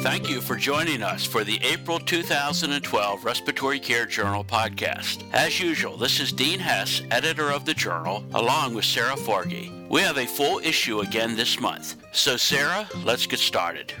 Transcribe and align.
Thank 0.00 0.30
you 0.30 0.40
for 0.40 0.56
joining 0.56 1.02
us 1.02 1.24
for 1.24 1.44
the 1.44 1.58
April 1.62 1.98
2012 1.98 3.24
Respiratory 3.24 3.80
Care 3.80 4.06
Journal 4.06 4.44
podcast. 4.44 5.22
As 5.32 5.60
usual, 5.60 5.96
this 5.96 6.20
is 6.20 6.32
Dean 6.32 6.58
Hess, 6.58 7.02
editor 7.10 7.50
of 7.50 7.64
the 7.64 7.74
journal, 7.74 8.24
along 8.34 8.74
with 8.74 8.84
Sarah 8.84 9.16
Forgy. 9.16 9.88
We 9.88 10.00
have 10.02 10.18
a 10.18 10.26
full 10.26 10.60
issue 10.60 11.00
again 11.00 11.36
this 11.36 11.60
month. 11.60 11.96
So, 12.12 12.36
Sarah, 12.36 12.88
let's 13.04 13.26
get 13.26 13.40
started. 13.40 13.92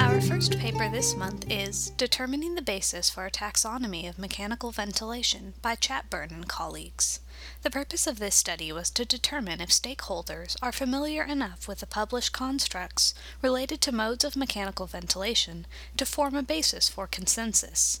Our 0.00 0.20
first 0.20 0.57
paper 0.78 0.92
this 0.92 1.16
month 1.16 1.44
is 1.50 1.90
Determining 1.96 2.54
the 2.54 2.62
Basis 2.62 3.10
for 3.10 3.26
a 3.26 3.32
Taxonomy 3.32 4.08
of 4.08 4.16
Mechanical 4.16 4.70
Ventilation 4.70 5.54
by 5.60 5.74
Chatburn 5.74 6.30
and 6.30 6.48
colleagues. 6.48 7.18
The 7.62 7.70
purpose 7.70 8.06
of 8.06 8.18
this 8.18 8.34
study 8.34 8.70
was 8.72 8.90
to 8.90 9.04
determine 9.04 9.60
if 9.60 9.70
stakeholders 9.70 10.56
are 10.62 10.72
familiar 10.72 11.24
enough 11.24 11.66
with 11.66 11.80
the 11.80 11.86
published 11.86 12.32
constructs 12.32 13.14
related 13.42 13.80
to 13.82 13.92
modes 13.92 14.24
of 14.24 14.36
mechanical 14.36 14.86
ventilation 14.86 15.66
to 15.96 16.06
form 16.06 16.34
a 16.34 16.42
basis 16.42 16.88
for 16.88 17.06
consensus. 17.06 18.00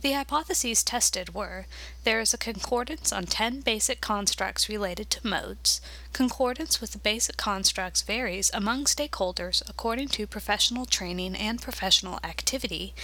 The 0.00 0.12
hypotheses 0.12 0.82
tested 0.82 1.34
were 1.34 1.66
there 2.04 2.20
is 2.20 2.32
a 2.32 2.38
concordance 2.38 3.12
on 3.12 3.24
10 3.24 3.60
basic 3.60 4.00
constructs 4.00 4.68
related 4.68 5.10
to 5.10 5.26
modes, 5.26 5.80
concordance 6.14 6.80
with 6.80 6.92
the 6.92 6.98
basic 6.98 7.36
constructs 7.36 8.00
varies 8.00 8.50
among 8.54 8.84
stakeholders 8.84 9.62
according 9.68 10.08
to 10.08 10.26
professional 10.26 10.86
training 10.86 11.36
and 11.36 11.60
professional 11.60 12.17
activity, 12.24 12.94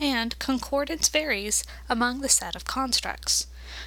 and 0.00 0.38
concordance 0.38 1.08
varies 1.08 1.64
among 1.88 2.20
the 2.20 2.28
set 2.28 2.54
of 2.54 2.64
constructs. 2.64 3.46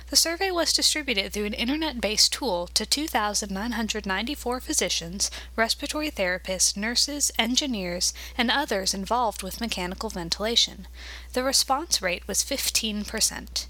The 0.09 0.15
survey 0.15 0.51
was 0.51 0.73
distributed 0.73 1.33
through 1.33 1.45
an 1.45 1.53
internet 1.53 1.99
based 1.99 2.33
tool 2.33 2.67
to 2.67 2.85
2,994 2.85 4.59
physicians, 4.59 5.31
respiratory 5.55 6.11
therapists, 6.11 6.77
nurses, 6.77 7.31
engineers, 7.39 8.13
and 8.37 8.51
others 8.51 8.93
involved 8.93 9.41
with 9.41 9.61
mechanical 9.61 10.09
ventilation. 10.09 10.87
The 11.33 11.43
response 11.43 12.01
rate 12.01 12.27
was 12.27 12.43
15%. 12.43 13.65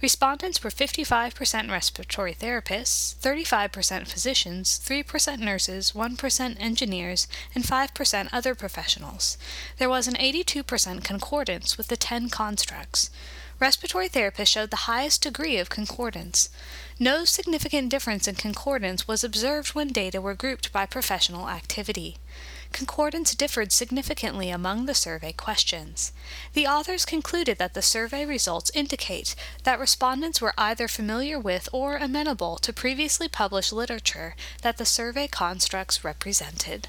Respondents 0.00 0.62
were 0.62 0.70
55% 0.70 1.70
respiratory 1.70 2.32
therapists, 2.32 3.16
35% 3.16 4.06
physicians, 4.06 4.78
3% 4.78 5.38
nurses, 5.40 5.90
1% 5.90 6.60
engineers, 6.60 7.26
and 7.52 7.64
5% 7.64 8.28
other 8.32 8.54
professionals. 8.54 9.36
There 9.78 9.88
was 9.88 10.06
an 10.06 10.14
82% 10.14 11.02
concordance 11.02 11.76
with 11.76 11.88
the 11.88 11.96
10 11.96 12.28
constructs. 12.28 13.10
Respiratory 13.58 14.08
therapists 14.08 14.46
showed 14.46 14.70
the 14.70 14.86
highest 14.86 15.22
degree 15.22 15.56
of 15.56 15.68
concordance. 15.68 16.48
No 17.00 17.24
significant 17.24 17.88
difference 17.88 18.28
in 18.28 18.36
concordance 18.36 19.08
was 19.08 19.24
observed 19.24 19.74
when 19.74 19.88
data 19.88 20.20
were 20.20 20.34
grouped 20.34 20.72
by 20.72 20.86
professional 20.86 21.48
activity. 21.48 22.18
Concordance 22.72 23.34
differed 23.34 23.72
significantly 23.72 24.50
among 24.50 24.86
the 24.86 24.94
survey 24.94 25.32
questions. 25.32 26.12
The 26.52 26.66
authors 26.66 27.04
concluded 27.04 27.58
that 27.58 27.74
the 27.74 27.82
survey 27.82 28.24
results 28.24 28.70
indicate 28.74 29.34
that 29.64 29.80
respondents 29.80 30.40
were 30.40 30.54
either 30.56 30.86
familiar 30.86 31.38
with 31.38 31.68
or 31.72 31.96
amenable 31.96 32.56
to 32.58 32.72
previously 32.72 33.28
published 33.28 33.72
literature 33.72 34.36
that 34.62 34.76
the 34.76 34.84
survey 34.84 35.26
constructs 35.26 36.04
represented. 36.04 36.88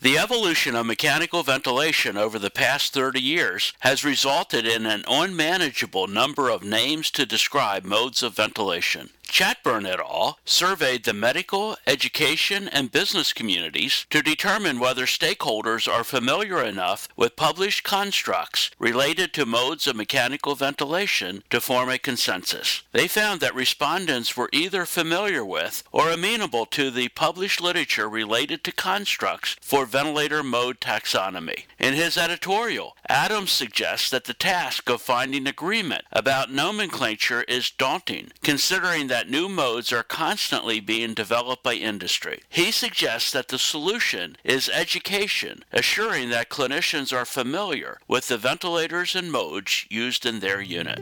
The 0.00 0.16
evolution 0.16 0.76
of 0.76 0.86
mechanical 0.86 1.42
ventilation 1.42 2.16
over 2.16 2.38
the 2.38 2.50
past 2.50 2.94
30 2.94 3.20
years 3.20 3.72
has 3.80 4.04
resulted 4.04 4.64
in 4.64 4.86
an 4.86 5.02
unmanageable 5.08 6.06
number 6.06 6.50
of 6.50 6.62
names 6.62 7.10
to 7.12 7.26
describe 7.26 7.84
modes 7.84 8.22
of 8.22 8.36
ventilation. 8.36 9.10
Chatburn 9.28 9.86
et 9.86 10.00
al. 10.00 10.38
surveyed 10.44 11.04
the 11.04 11.12
medical, 11.12 11.76
education, 11.86 12.66
and 12.68 12.90
business 12.90 13.32
communities 13.32 14.06
to 14.10 14.22
determine 14.22 14.80
whether 14.80 15.06
stakeholders 15.06 15.86
are 15.86 16.02
familiar 16.02 16.62
enough 16.62 17.08
with 17.16 17.36
published 17.36 17.84
constructs 17.84 18.70
related 18.78 19.32
to 19.34 19.46
modes 19.46 19.86
of 19.86 19.94
mechanical 19.94 20.54
ventilation 20.54 21.42
to 21.50 21.60
form 21.60 21.88
a 21.88 21.98
consensus. 21.98 22.82
They 22.92 23.06
found 23.06 23.40
that 23.40 23.54
respondents 23.54 24.36
were 24.36 24.50
either 24.52 24.84
familiar 24.84 25.44
with 25.44 25.84
or 25.92 26.10
amenable 26.10 26.66
to 26.66 26.90
the 26.90 27.08
published 27.10 27.60
literature 27.60 28.08
related 28.08 28.64
to 28.64 28.72
constructs 28.72 29.56
for 29.60 29.86
ventilator 29.86 30.42
mode 30.42 30.80
taxonomy. 30.80 31.64
In 31.78 31.94
his 31.94 32.18
editorial, 32.18 32.96
Adams 33.08 33.50
suggests 33.50 34.10
that 34.10 34.24
the 34.24 34.34
task 34.34 34.90
of 34.90 35.00
finding 35.00 35.46
agreement 35.46 36.04
about 36.12 36.52
nomenclature 36.52 37.42
is 37.44 37.70
daunting, 37.70 38.30
considering 38.42 39.06
that 39.06 39.30
new 39.30 39.48
modes 39.48 39.92
are 39.92 40.02
constantly 40.02 40.78
being 40.78 41.14
developed 41.14 41.62
by 41.62 41.74
industry. 41.74 42.42
He 42.48 42.70
suggests 42.70 43.32
that 43.32 43.48
the 43.48 43.58
solution 43.58 44.36
is 44.44 44.68
education, 44.68 45.64
assuring 45.72 46.28
that 46.30 46.50
clinicians 46.50 47.12
are 47.12 47.24
familiar 47.24 47.98
with 48.06 48.28
the 48.28 48.36
ventilators 48.36 49.16
and 49.16 49.32
modes 49.32 49.86
used 49.88 50.26
in 50.26 50.40
their 50.40 50.60
unit. 50.60 51.00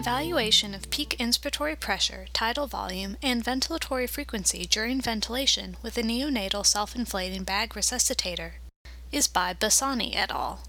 Evaluation 0.00 0.72
of 0.74 0.88
peak 0.88 1.14
inspiratory 1.20 1.78
pressure, 1.78 2.24
tidal 2.32 2.66
volume, 2.66 3.18
and 3.22 3.44
ventilatory 3.44 4.08
frequency 4.08 4.64
during 4.64 4.98
ventilation 4.98 5.76
with 5.82 5.98
a 5.98 6.02
neonatal 6.02 6.64
self-inflating 6.64 7.44
bag 7.44 7.74
resuscitator 7.74 8.52
is 9.12 9.28
by 9.28 9.52
Bassani 9.52 10.16
et 10.16 10.30
al. 10.30 10.60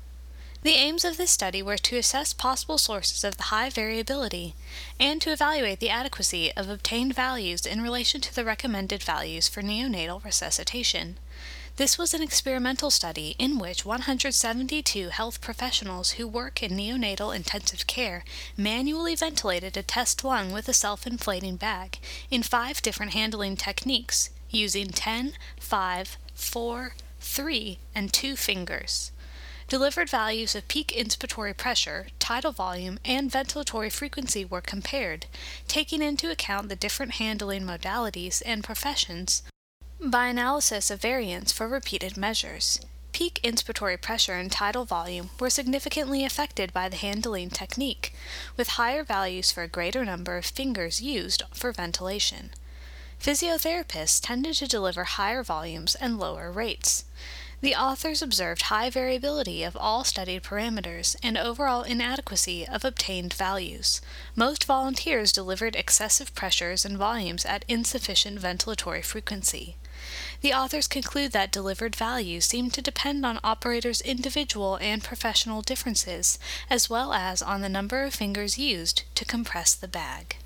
The 0.64 0.72
aims 0.74 1.06
of 1.06 1.16
this 1.16 1.32
study 1.32 1.64
were 1.64 1.78
to 1.78 1.96
assess 1.96 2.34
possible 2.34 2.78
sources 2.78 3.24
of 3.24 3.38
the 3.38 3.44
high 3.44 3.70
variability 3.70 4.54
and 5.00 5.22
to 5.22 5.32
evaluate 5.32 5.80
the 5.80 5.90
adequacy 5.90 6.52
of 6.58 6.68
obtained 6.68 7.16
values 7.16 7.66
in 7.66 7.82
relation 7.82 8.20
to 8.20 8.36
the 8.36 8.44
recommended 8.44 9.02
values 9.02 9.48
for 9.48 9.62
neonatal 9.62 10.26
resuscitation. 10.26 11.18
This 11.82 11.98
was 11.98 12.14
an 12.14 12.22
experimental 12.22 12.92
study 12.92 13.36
in 13.40 13.58
which 13.58 13.88
172 13.88 15.10
health 15.10 15.42
professionals 15.42 16.12
who 16.12 16.28
work 16.28 16.62
in 16.62 16.74
neonatal 16.74 17.36
intensive 17.36 17.88
care 17.88 18.24
manually 18.56 19.16
ventilated 19.16 19.76
a 19.76 19.82
test 19.82 20.24
lung 20.24 20.52
with 20.52 20.70
a 20.70 20.74
self 20.74 21.08
inflating 21.08 21.56
bag 21.56 21.98
in 22.30 22.44
five 22.44 22.84
different 22.84 23.14
handling 23.14 23.56
techniques 23.56 24.30
using 24.52 24.90
10, 24.90 25.34
5, 25.60 26.18
4, 26.36 26.94
3, 27.20 27.80
and 27.96 28.14
2 28.14 28.36
fingers. 28.36 29.12
Delivered 29.68 30.08
values 30.08 30.54
of 30.54 30.68
peak 30.68 30.94
inspiratory 30.96 31.58
pressure, 31.58 32.10
tidal 32.20 32.52
volume, 32.52 33.00
and 33.04 33.32
ventilatory 33.32 33.92
frequency 33.92 34.46
were 34.46 34.62
compared, 34.62 35.26
taking 35.68 36.04
into 36.04 36.30
account 36.30 36.70
the 36.70 36.76
different 36.76 37.14
handling 37.14 37.64
modalities 37.64 38.44
and 38.46 38.64
professions 38.64 39.42
by 40.04 40.28
analysis 40.28 40.90
of 40.90 41.00
variance 41.00 41.52
for 41.52 41.68
repeated 41.68 42.18
measures. 42.18 42.80
Peak 43.12 43.40
inspiratory 43.44 44.02
pressure 44.02 44.34
and 44.34 44.52
tidal 44.52 44.84
volume 44.84 45.30
were 45.40 45.50
significantly 45.50 46.26
affected 46.26 46.74
by 46.74 46.90
the 46.90 46.96
handling 46.96 47.52
technique, 47.52 48.12
with 48.58 48.70
higher 48.70 49.04
values 49.04 49.52
for 49.52 49.62
a 49.62 49.68
greater 49.68 50.04
number 50.04 50.38
of 50.38 50.46
fingers 50.46 51.02
used 51.02 51.44
for 51.54 51.72
ventilation. 51.72 52.50
Physiotherapists 53.22 54.20
tended 54.20 54.56
to 54.56 54.68
deliver 54.68 55.04
higher 55.04 55.44
volumes 55.44 55.94
and 55.94 56.18
lower 56.18 56.52
rates. 56.52 57.06
The 57.62 57.76
authors 57.76 58.24
observed 58.24 58.64
high 58.64 58.90
variability 58.90 59.62
of 59.62 59.78
all 59.78 60.04
studied 60.04 60.42
parameters 60.42 61.16
and 61.22 61.38
overall 61.38 61.84
inadequacy 61.84 62.68
of 62.68 62.84
obtained 62.84 63.36
values. 63.36 64.02
Most 64.36 64.64
volunteers 64.64 65.32
delivered 65.32 65.76
excessive 65.76 66.34
pressures 66.34 66.86
and 66.86 66.98
volumes 66.98 67.46
at 67.46 67.66
insufficient 67.68 68.40
ventilatory 68.42 69.06
frequency. 69.06 69.76
The 70.42 70.54
authors 70.54 70.88
conclude 70.88 71.34
that 71.34 71.52
delivered 71.52 71.96
values 71.96 72.46
seem 72.46 72.72
to 72.72 72.82
depend 72.82 73.26
on 73.26 73.40
operators' 73.44 74.02
individual 74.02 74.76
and 74.78 75.04
professional 75.04 75.62
differences, 75.62 76.40
as 76.68 76.90
well 76.90 77.14
as 77.14 77.44
on 77.44 77.62
the 77.62 77.70
number 77.70 78.02
of 78.02 78.16
fingers 78.16 78.58
used 78.58 79.04
to 79.14 79.24
compress 79.24 79.76
the 79.76 79.88
bag. 79.88 80.38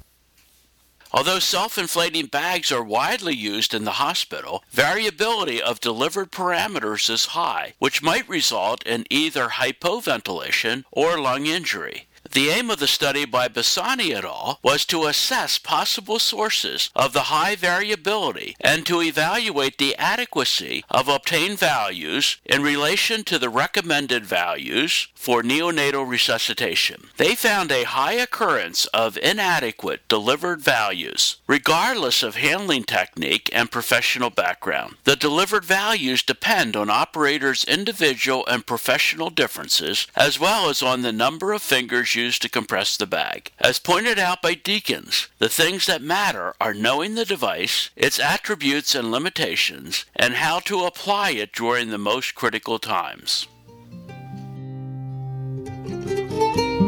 Although 1.13 1.39
self-inflating 1.39 2.25
bags 2.25 2.73
are 2.73 2.83
widely 2.83 3.33
used 3.33 3.73
in 3.73 3.85
the 3.85 4.03
hospital, 4.03 4.65
variability 4.69 5.61
of 5.61 5.79
delivered 5.79 6.29
parameters 6.29 7.09
is 7.09 7.27
high, 7.27 7.75
which 7.79 8.03
might 8.03 8.27
result 8.27 8.85
in 8.85 9.05
either 9.09 9.47
hypoventilation 9.47 10.83
or 10.91 11.17
lung 11.17 11.45
injury. 11.45 12.07
The 12.31 12.49
aim 12.49 12.69
of 12.69 12.79
the 12.79 12.87
study 12.87 13.25
by 13.25 13.47
Bassani 13.47 14.13
et 14.13 14.25
al. 14.25 14.59
was 14.63 14.83
to 14.85 15.05
assess 15.05 15.57
possible 15.57 16.19
sources 16.19 16.89
of 16.95 17.13
the 17.13 17.31
high 17.31 17.55
variability 17.55 18.55
and 18.59 18.85
to 18.85 19.01
evaluate 19.01 19.77
the 19.77 19.95
adequacy 19.95 20.83
of 20.89 21.07
obtained 21.07 21.59
values 21.59 22.37
in 22.45 22.61
relation 22.61 23.23
to 23.25 23.37
the 23.37 23.49
recommended 23.49 24.25
values 24.25 25.07
for 25.13 25.43
neonatal 25.43 26.07
resuscitation. 26.07 27.07
They 27.17 27.35
found 27.35 27.71
a 27.71 27.83
high 27.83 28.13
occurrence 28.13 28.85
of 28.87 29.17
inadequate 29.17 30.07
delivered 30.07 30.61
values, 30.61 31.37
regardless 31.47 32.23
of 32.23 32.35
handling 32.35 32.83
technique 32.83 33.49
and 33.53 33.71
professional 33.71 34.29
background. 34.29 34.95
The 35.03 35.15
delivered 35.15 35.65
values 35.65 36.23
depend 36.23 36.75
on 36.75 36.89
operators' 36.89 37.63
individual 37.63 38.45
and 38.47 38.65
professional 38.65 39.29
differences, 39.29 40.07
as 40.15 40.39
well 40.39 40.69
as 40.69 40.81
on 40.81 41.01
the 41.01 41.11
number 41.11 41.53
of 41.53 41.61
fingers 41.61 42.14
used 42.15 42.41
to 42.41 42.49
compress 42.49 42.97
the 42.97 43.05
bag. 43.05 43.51
As 43.59 43.79
pointed 43.79 44.19
out 44.19 44.41
by 44.41 44.55
Deakins, 44.55 45.27
the 45.39 45.49
things 45.49 45.85
that 45.85 46.01
matter 46.01 46.53
are 46.59 46.73
knowing 46.73 47.15
the 47.15 47.25
device, 47.25 47.89
its 47.95 48.19
attributes 48.19 48.95
and 48.95 49.11
limitations, 49.11 50.05
and 50.15 50.35
how 50.35 50.59
to 50.59 50.85
apply 50.85 51.31
it 51.31 51.53
during 51.53 51.89
the 51.89 51.97
most 51.97 52.35
critical 52.35 52.79
times. 52.79 53.47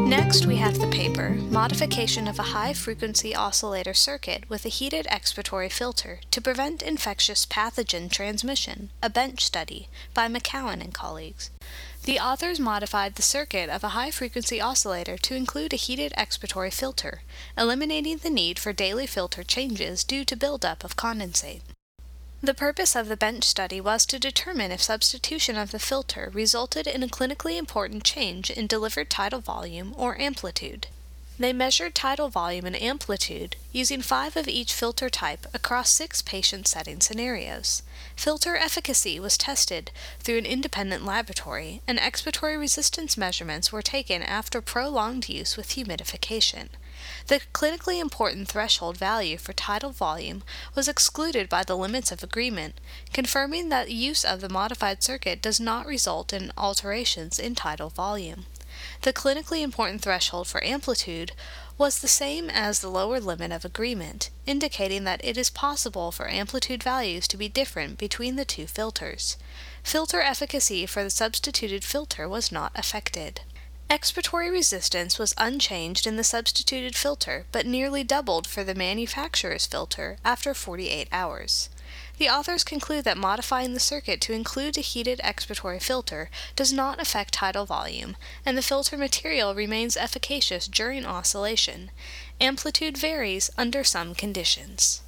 Next, 0.08 0.46
we 0.46 0.56
have 0.56 0.78
the 0.78 0.88
paper 0.88 1.30
Modification 1.50 2.28
of 2.28 2.38
a 2.38 2.54
High 2.54 2.72
Frequency 2.72 3.34
Oscillator 3.34 3.94
Circuit 3.94 4.44
with 4.48 4.64
a 4.64 4.70
Heated 4.70 5.06
Expiratory 5.06 5.70
Filter 5.70 6.20
to 6.30 6.40
Prevent 6.40 6.82
Infectious 6.82 7.44
Pathogen 7.44 8.10
Transmission, 8.10 8.90
a 9.02 9.10
bench 9.10 9.44
study 9.44 9.88
by 10.14 10.28
McCowan 10.28 10.82
and 10.82 10.94
colleagues. 10.94 11.50
The 12.08 12.18
authors 12.18 12.58
modified 12.58 13.16
the 13.16 13.20
circuit 13.22 13.68
of 13.68 13.84
a 13.84 13.90
high 13.90 14.10
frequency 14.10 14.62
oscillator 14.62 15.18
to 15.18 15.34
include 15.34 15.74
a 15.74 15.76
heated 15.76 16.14
expiratory 16.16 16.72
filter, 16.72 17.20
eliminating 17.54 18.16
the 18.16 18.30
need 18.30 18.58
for 18.58 18.72
daily 18.72 19.06
filter 19.06 19.42
changes 19.42 20.04
due 20.04 20.24
to 20.24 20.34
buildup 20.34 20.84
of 20.84 20.96
condensate. 20.96 21.60
The 22.42 22.54
purpose 22.54 22.96
of 22.96 23.08
the 23.08 23.16
bench 23.18 23.44
study 23.44 23.78
was 23.78 24.06
to 24.06 24.18
determine 24.18 24.72
if 24.72 24.82
substitution 24.82 25.58
of 25.58 25.70
the 25.70 25.78
filter 25.78 26.30
resulted 26.32 26.86
in 26.86 27.02
a 27.02 27.08
clinically 27.08 27.58
important 27.58 28.04
change 28.04 28.50
in 28.50 28.66
delivered 28.66 29.10
tidal 29.10 29.40
volume 29.40 29.92
or 29.94 30.18
amplitude. 30.18 30.86
They 31.40 31.52
measured 31.52 31.94
tidal 31.94 32.30
volume 32.30 32.64
and 32.64 32.74
amplitude 32.82 33.54
using 33.70 34.02
five 34.02 34.36
of 34.36 34.48
each 34.48 34.72
filter 34.72 35.08
type 35.08 35.46
across 35.54 35.88
six 35.90 36.20
patient 36.20 36.66
setting 36.66 37.00
scenarios. 37.00 37.84
Filter 38.16 38.56
efficacy 38.56 39.20
was 39.20 39.38
tested 39.38 39.92
through 40.18 40.38
an 40.38 40.46
independent 40.46 41.04
laboratory, 41.04 41.80
and 41.86 42.00
expiratory 42.00 42.58
resistance 42.58 43.16
measurements 43.16 43.70
were 43.70 43.82
taken 43.82 44.20
after 44.20 44.60
prolonged 44.60 45.28
use 45.28 45.56
with 45.56 45.76
humidification. 45.76 46.70
The 47.28 47.40
clinically 47.52 48.00
important 48.00 48.48
threshold 48.48 48.96
value 48.96 49.38
for 49.38 49.52
tidal 49.52 49.92
volume 49.92 50.42
was 50.74 50.88
excluded 50.88 51.48
by 51.48 51.62
the 51.62 51.76
limits 51.76 52.10
of 52.10 52.24
agreement, 52.24 52.80
confirming 53.12 53.68
that 53.68 53.92
use 53.92 54.24
of 54.24 54.40
the 54.40 54.48
modified 54.48 55.04
circuit 55.04 55.40
does 55.40 55.60
not 55.60 55.86
result 55.86 56.32
in 56.32 56.50
alterations 56.58 57.38
in 57.38 57.54
tidal 57.54 57.90
volume. 57.90 58.46
The 59.02 59.12
clinically 59.12 59.62
important 59.62 60.02
threshold 60.02 60.48
for 60.48 60.62
amplitude 60.64 61.32
was 61.76 61.98
the 61.98 62.08
same 62.08 62.50
as 62.50 62.80
the 62.80 62.88
lower 62.88 63.20
limit 63.20 63.52
of 63.52 63.64
agreement, 63.64 64.30
indicating 64.46 65.04
that 65.04 65.24
it 65.24 65.36
is 65.36 65.50
possible 65.50 66.10
for 66.10 66.28
amplitude 66.28 66.82
values 66.82 67.28
to 67.28 67.36
be 67.36 67.48
different 67.48 67.98
between 67.98 68.36
the 68.36 68.44
two 68.44 68.66
filters. 68.66 69.36
Filter 69.82 70.20
efficacy 70.20 70.86
for 70.86 71.02
the 71.02 71.10
substituted 71.10 71.84
filter 71.84 72.28
was 72.28 72.52
not 72.52 72.72
affected. 72.74 73.40
Expiratory 73.90 74.50
resistance 74.50 75.18
was 75.18 75.34
unchanged 75.38 76.06
in 76.06 76.16
the 76.16 76.24
substituted 76.24 76.94
filter, 76.94 77.46
but 77.52 77.64
nearly 77.64 78.04
doubled 78.04 78.46
for 78.46 78.62
the 78.62 78.74
manufacturer's 78.74 79.66
filter 79.66 80.18
after 80.24 80.52
48 80.52 81.08
hours. 81.10 81.70
The 82.18 82.28
authors 82.28 82.64
conclude 82.64 83.04
that 83.04 83.16
modifying 83.16 83.74
the 83.74 83.80
circuit 83.80 84.20
to 84.22 84.32
include 84.32 84.76
a 84.76 84.80
heated 84.80 85.20
expiratory 85.22 85.80
filter 85.80 86.30
does 86.56 86.72
not 86.72 87.00
affect 87.00 87.34
tidal 87.34 87.64
volume, 87.64 88.16
and 88.44 88.58
the 88.58 88.62
filter 88.62 88.96
material 88.96 89.54
remains 89.54 89.96
efficacious 89.96 90.66
during 90.66 91.06
oscillation. 91.06 91.92
Amplitude 92.40 92.98
varies 92.98 93.50
under 93.56 93.84
some 93.84 94.16
conditions. 94.16 95.02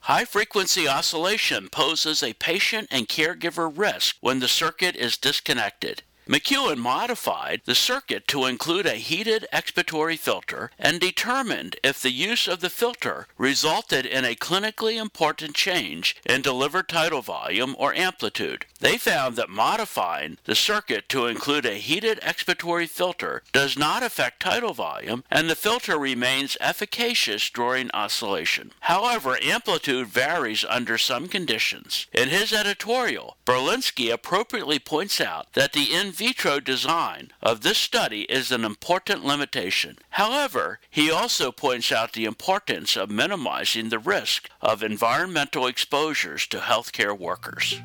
High 0.00 0.26
frequency 0.26 0.86
oscillation 0.86 1.68
poses 1.70 2.22
a 2.22 2.34
patient 2.34 2.88
and 2.90 3.08
caregiver 3.08 3.72
risk 3.74 4.16
when 4.20 4.40
the 4.40 4.48
circuit 4.48 4.96
is 4.96 5.16
disconnected. 5.16 6.02
McCowan 6.28 6.78
modified 6.78 7.62
the 7.64 7.74
circuit 7.74 8.28
to 8.28 8.44
include 8.44 8.86
a 8.86 8.94
heated 8.94 9.46
expiratory 9.52 10.16
filter 10.16 10.70
and 10.78 11.00
determined 11.00 11.76
if 11.82 12.00
the 12.00 12.12
use 12.12 12.46
of 12.46 12.60
the 12.60 12.70
filter 12.70 13.26
resulted 13.36 14.06
in 14.06 14.24
a 14.24 14.36
clinically 14.36 15.00
important 15.00 15.54
change 15.54 16.16
in 16.24 16.42
delivered 16.42 16.88
tidal 16.88 17.22
volume 17.22 17.74
or 17.78 17.94
amplitude. 17.94 18.64
They 18.78 18.96
found 18.96 19.36
that 19.36 19.50
modifying 19.50 20.38
the 20.44 20.54
circuit 20.54 21.08
to 21.08 21.26
include 21.26 21.66
a 21.66 21.74
heated 21.74 22.20
expiratory 22.20 22.88
filter 22.88 23.42
does 23.52 23.76
not 23.76 24.02
affect 24.02 24.40
tidal 24.40 24.72
volume 24.72 25.24
and 25.30 25.50
the 25.50 25.56
filter 25.56 25.98
remains 25.98 26.56
efficacious 26.60 27.50
during 27.50 27.90
oscillation. 27.92 28.72
However, 28.80 29.38
amplitude 29.42 30.06
varies 30.06 30.64
under 30.68 30.96
some 30.96 31.28
conditions. 31.28 32.06
In 32.12 32.28
his 32.28 32.52
editorial, 32.52 33.36
Berlinski 33.44 34.12
appropriately 34.12 34.78
points 34.78 35.20
out 35.20 35.52
that 35.54 35.72
the 35.72 35.92
in 35.92 36.09
vitro 36.10 36.60
design 36.60 37.32
of 37.42 37.62
this 37.62 37.78
study 37.78 38.22
is 38.22 38.50
an 38.50 38.64
important 38.64 39.24
limitation. 39.24 39.98
However, 40.10 40.80
he 40.90 41.10
also 41.10 41.52
points 41.52 41.92
out 41.92 42.12
the 42.12 42.24
importance 42.24 42.96
of 42.96 43.10
minimizing 43.10 43.88
the 43.88 43.98
risk 43.98 44.48
of 44.60 44.82
environmental 44.82 45.66
exposures 45.66 46.46
to 46.48 46.58
healthcare 46.58 47.18
workers. 47.18 47.80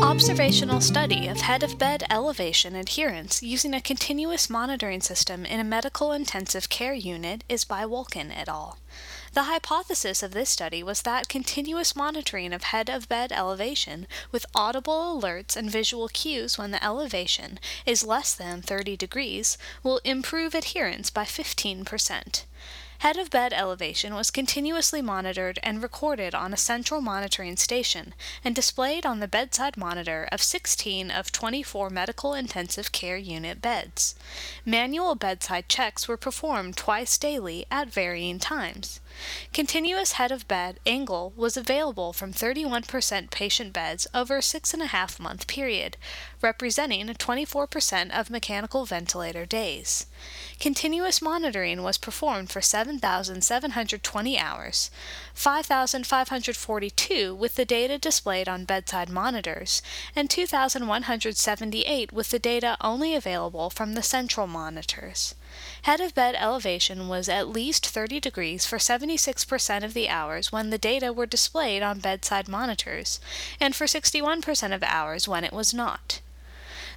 Observational 0.00 0.80
study 0.80 1.28
of 1.28 1.40
head 1.40 1.62
of 1.62 1.78
bed 1.78 2.02
elevation 2.10 2.74
adherence 2.74 3.42
using 3.42 3.72
a 3.72 3.80
continuous 3.80 4.50
monitoring 4.50 5.00
system 5.00 5.44
in 5.44 5.60
a 5.60 5.64
medical 5.64 6.12
intensive 6.12 6.68
care 6.68 6.92
unit 6.92 7.44
is 7.48 7.64
by 7.64 7.84
Wolken 7.84 8.30
et 8.34 8.48
al. 8.48 8.78
The 9.32 9.44
hypothesis 9.44 10.24
of 10.24 10.32
this 10.32 10.50
study 10.50 10.82
was 10.82 11.02
that 11.02 11.28
continuous 11.28 11.94
monitoring 11.94 12.52
of 12.52 12.64
head 12.64 12.88
of 12.88 13.08
bed 13.08 13.30
elevation 13.30 14.08
with 14.32 14.44
audible 14.56 15.20
alerts 15.20 15.56
and 15.56 15.70
visual 15.70 16.08
cues 16.08 16.58
when 16.58 16.72
the 16.72 16.84
elevation 16.84 17.60
is 17.86 18.02
less 18.02 18.34
than 18.34 18.60
30 18.60 18.96
degrees 18.96 19.56
will 19.84 20.00
improve 20.04 20.52
adherence 20.52 21.10
by 21.10 21.24
15%. 21.24 22.42
Head 23.00 23.16
of 23.16 23.30
bed 23.30 23.54
elevation 23.54 24.14
was 24.14 24.30
continuously 24.30 25.00
monitored 25.00 25.58
and 25.62 25.82
recorded 25.82 26.34
on 26.34 26.52
a 26.52 26.58
central 26.58 27.00
monitoring 27.00 27.56
station 27.56 28.12
and 28.44 28.54
displayed 28.54 29.06
on 29.06 29.20
the 29.20 29.26
bedside 29.26 29.78
monitor 29.78 30.28
of 30.30 30.42
16 30.42 31.10
of 31.10 31.32
24 31.32 31.88
medical 31.88 32.34
intensive 32.34 32.92
care 32.92 33.16
unit 33.16 33.62
beds. 33.62 34.14
Manual 34.66 35.14
bedside 35.14 35.66
checks 35.66 36.08
were 36.08 36.18
performed 36.18 36.76
twice 36.76 37.16
daily 37.16 37.64
at 37.70 37.88
varying 37.88 38.38
times. 38.38 39.00
Continuous 39.54 40.12
head 40.12 40.30
of 40.30 40.46
bed 40.46 40.78
angle 40.84 41.32
was 41.36 41.56
available 41.56 42.12
from 42.12 42.34
31% 42.34 43.30
patient 43.30 43.72
beds 43.72 44.06
over 44.12 44.36
a 44.36 44.42
six 44.42 44.74
and 44.74 44.82
a 44.82 44.88
half 44.88 45.18
month 45.18 45.46
period, 45.46 45.96
representing 46.42 47.06
24% 47.06 48.10
of 48.10 48.28
mechanical 48.28 48.84
ventilator 48.84 49.46
days. 49.46 50.04
Continuous 50.58 51.22
monitoring 51.22 51.82
was 51.82 51.96
performed 51.96 52.50
for 52.50 52.60
7,720 52.60 54.38
hours, 54.38 54.90
5,542 55.32 57.34
with 57.34 57.54
the 57.54 57.64
data 57.64 57.96
displayed 57.96 58.48
on 58.48 58.66
bedside 58.66 59.08
monitors, 59.08 59.80
and 60.14 60.28
2,178 60.28 62.12
with 62.12 62.30
the 62.30 62.38
data 62.38 62.76
only 62.80 63.14
available 63.14 63.70
from 63.70 63.94
the 63.94 64.02
central 64.02 64.46
monitors. 64.46 65.34
Head 65.82 66.00
of 66.00 66.14
bed 66.14 66.36
elevation 66.38 67.08
was 67.08 67.28
at 67.28 67.48
least 67.48 67.86
30 67.86 68.20
degrees 68.20 68.66
for 68.66 68.76
76% 68.76 69.82
of 69.82 69.94
the 69.94 70.08
hours 70.08 70.52
when 70.52 70.70
the 70.70 70.78
data 70.78 71.12
were 71.12 71.26
displayed 71.26 71.82
on 71.82 72.00
bedside 72.00 72.48
monitors, 72.48 73.20
and 73.58 73.74
for 73.74 73.86
61% 73.86 74.74
of 74.74 74.82
hours 74.82 75.26
when 75.26 75.44
it 75.44 75.52
was 75.52 75.72
not. 75.72 76.20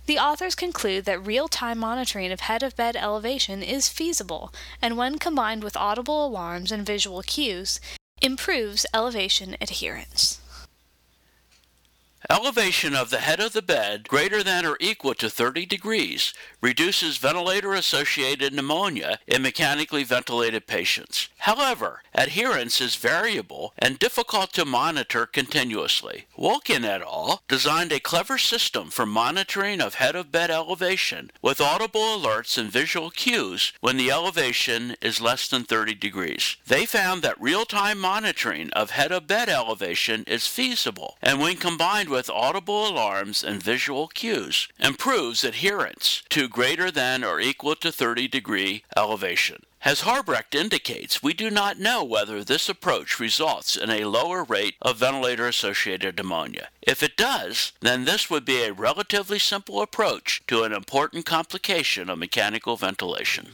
The 0.05 0.19
authors 0.19 0.53
conclude 0.53 1.05
that 1.05 1.25
real 1.25 1.47
time 1.47 1.79
monitoring 1.79 2.31
of 2.33 2.41
head 2.41 2.61
of 2.61 2.75
bed 2.75 2.97
elevation 2.97 3.63
is 3.63 3.87
feasible, 3.87 4.53
and 4.81 4.97
when 4.97 5.17
combined 5.17 5.63
with 5.63 5.77
audible 5.77 6.25
alarms 6.25 6.73
and 6.73 6.85
visual 6.85 7.21
cues, 7.21 7.79
improves 8.21 8.85
elevation 8.93 9.55
adherence. 9.61 10.39
Elevation 12.29 12.95
of 12.95 13.09
the 13.09 13.19
head 13.19 13.41
of 13.41 13.51
the 13.51 13.61
bed 13.61 14.07
greater 14.07 14.41
than 14.41 14.65
or 14.65 14.77
equal 14.79 15.13
to 15.13 15.29
30 15.29 15.65
degrees 15.65 16.33
reduces 16.61 17.17
ventilator 17.17 17.73
associated 17.73 18.53
pneumonia 18.53 19.19
in 19.27 19.41
mechanically 19.41 20.03
ventilated 20.03 20.65
patients. 20.65 21.27
However, 21.39 22.01
adherence 22.15 22.79
is 22.79 22.95
variable 22.95 23.73
and 23.77 23.99
difficult 23.99 24.53
to 24.53 24.63
monitor 24.63 25.25
continuously. 25.25 26.25
Wolken 26.37 26.85
et 26.85 27.01
al. 27.01 27.43
designed 27.49 27.91
a 27.91 27.99
clever 27.99 28.37
system 28.37 28.89
for 28.89 29.05
monitoring 29.05 29.81
of 29.81 29.95
head 29.95 30.15
of 30.15 30.31
bed 30.31 30.49
elevation 30.49 31.29
with 31.41 31.59
audible 31.59 32.17
alerts 32.17 32.57
and 32.57 32.71
visual 32.71 33.09
cues 33.09 33.73
when 33.81 33.97
the 33.97 34.09
elevation 34.09 34.95
is 35.01 35.19
less 35.19 35.49
than 35.49 35.63
30 35.65 35.95
degrees. 35.95 36.55
They 36.65 36.85
found 36.85 37.21
that 37.21 37.41
real 37.41 37.65
time 37.65 37.99
monitoring 37.99 38.69
of 38.71 38.91
head 38.91 39.11
of 39.11 39.27
bed 39.27 39.49
elevation 39.49 40.23
is 40.25 40.47
feasible, 40.47 41.17
and 41.21 41.39
when 41.41 41.57
combined 41.57 42.09
with 42.13 42.29
audible 42.29 42.87
alarms 42.87 43.43
and 43.43 43.63
visual 43.63 44.07
cues, 44.07 44.67
improves 44.77 45.43
adherence 45.43 46.21
to 46.29 46.47
greater 46.47 46.91
than 46.91 47.23
or 47.23 47.39
equal 47.39 47.75
to 47.75 47.91
30 47.91 48.27
degree 48.27 48.83
elevation. 48.95 49.63
As 49.81 50.01
Harbrecht 50.01 50.53
indicates, 50.53 51.23
we 51.23 51.33
do 51.33 51.49
not 51.49 51.79
know 51.79 52.03
whether 52.03 52.43
this 52.43 52.69
approach 52.69 53.19
results 53.19 53.75
in 53.75 53.89
a 53.89 54.05
lower 54.05 54.43
rate 54.43 54.75
of 54.79 54.97
ventilator 54.97 55.47
associated 55.47 56.15
pneumonia. 56.15 56.67
If 56.83 57.01
it 57.01 57.17
does, 57.17 57.71
then 57.81 58.05
this 58.05 58.29
would 58.29 58.45
be 58.45 58.61
a 58.61 58.73
relatively 58.73 59.39
simple 59.39 59.81
approach 59.81 60.43
to 60.45 60.61
an 60.61 60.71
important 60.71 61.25
complication 61.25 62.11
of 62.11 62.19
mechanical 62.19 62.77
ventilation. 62.77 63.47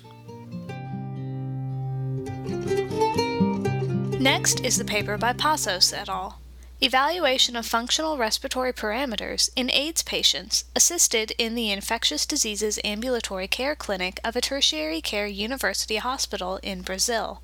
Next 4.19 4.59
is 4.65 4.77
the 4.77 4.83
paper 4.85 5.17
by 5.17 5.31
Passos 5.31 5.93
et 5.93 6.09
al. 6.09 6.41
Evaluation 6.81 7.57
of 7.57 7.65
functional 7.65 8.17
respiratory 8.17 8.71
parameters 8.71 9.49
in 9.53 9.69
AIDS 9.69 10.01
patients 10.01 10.63
assisted 10.73 11.33
in 11.37 11.53
the 11.53 11.71
Infectious 11.71 12.25
Diseases 12.25 12.79
Ambulatory 12.85 13.49
Care 13.49 13.75
Clinic 13.75 14.17
of 14.23 14.37
a 14.37 14.41
tertiary 14.41 15.01
care 15.01 15.27
university 15.27 15.97
hospital 15.97 16.57
in 16.63 16.81
Brazil. 16.81 17.41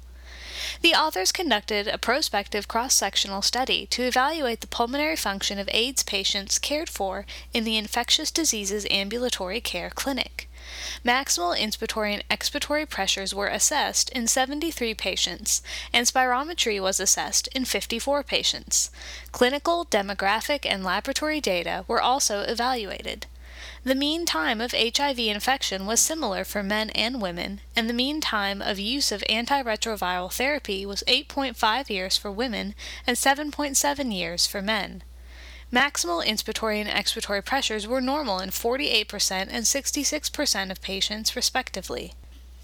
The 0.82 0.94
authors 0.94 1.34
conducted 1.34 1.86
a 1.86 1.98
prospective 1.98 2.70
cross 2.70 2.96
sectional 2.96 3.42
study 3.42 3.88
to 3.88 4.04
evaluate 4.04 4.62
the 4.62 4.68
pulmonary 4.68 5.18
function 5.18 5.60
of 5.60 5.68
AIDS 5.74 6.01
patients 6.01 6.58
cared 6.58 6.88
for 6.88 7.25
in 7.54 7.65
the 7.65 7.75
Infectious 7.75 8.32
Diseases 8.32 8.88
Ambulatory 8.89 9.60
Care 9.60 9.89
Clinic. 9.89 10.45
Maximal 11.03 11.58
inspiratory 11.58 12.13
and 12.13 12.27
expiratory 12.29 12.88
pressures 12.89 13.34
were 13.34 13.48
assessed 13.48 14.10
in 14.10 14.27
73 14.27 14.94
patients, 14.94 15.62
and 15.94 16.05
spirometry 16.05 16.82
was 16.82 17.00
assessed 17.00 17.48
in 17.50 17.65
54 17.65 18.24
patients. 18.24 18.91
Clinical, 19.32 19.86
demographic, 19.86 20.65
and 20.65 20.84
laboratory 20.84 21.39
data 21.39 21.86
were 21.88 22.01
also 22.01 22.41
evaluated. 22.41 23.27
The 23.86 23.96
mean 23.96 24.25
time 24.25 24.60
of 24.60 24.74
HIV 24.74 25.20
infection 25.20 25.86
was 25.86 26.00
similar 26.00 26.44
for 26.44 26.62
men 26.62 26.89
and 26.89 27.22
women, 27.22 27.62
and 27.75 27.89
the 27.89 27.94
mean 27.94 28.20
time 28.20 28.62
of 28.62 28.79
use 28.79 29.12
of 29.12 29.24
antiretroviral 29.29 30.34
therapy 30.34 30.86
was 30.86 31.03
8.5 31.08 31.89
years 31.89 32.17
for 32.17 32.32
women 32.32 32.75
and 33.08 33.15
7.7 33.15 34.13
years 34.13 34.48
for 34.48 34.62
men. 34.62 35.03
Maximal 35.75 36.25
inspiratory 36.25 36.79
and 36.79 36.89
expiratory 36.89 37.44
pressures 37.44 37.86
were 37.86 38.00
normal 38.00 38.39
in 38.39 38.50
48% 38.50 39.50
and 39.51 39.65
66% 39.65 40.72
of 40.72 40.82
patients, 40.82 41.36
respectively. 41.36 42.13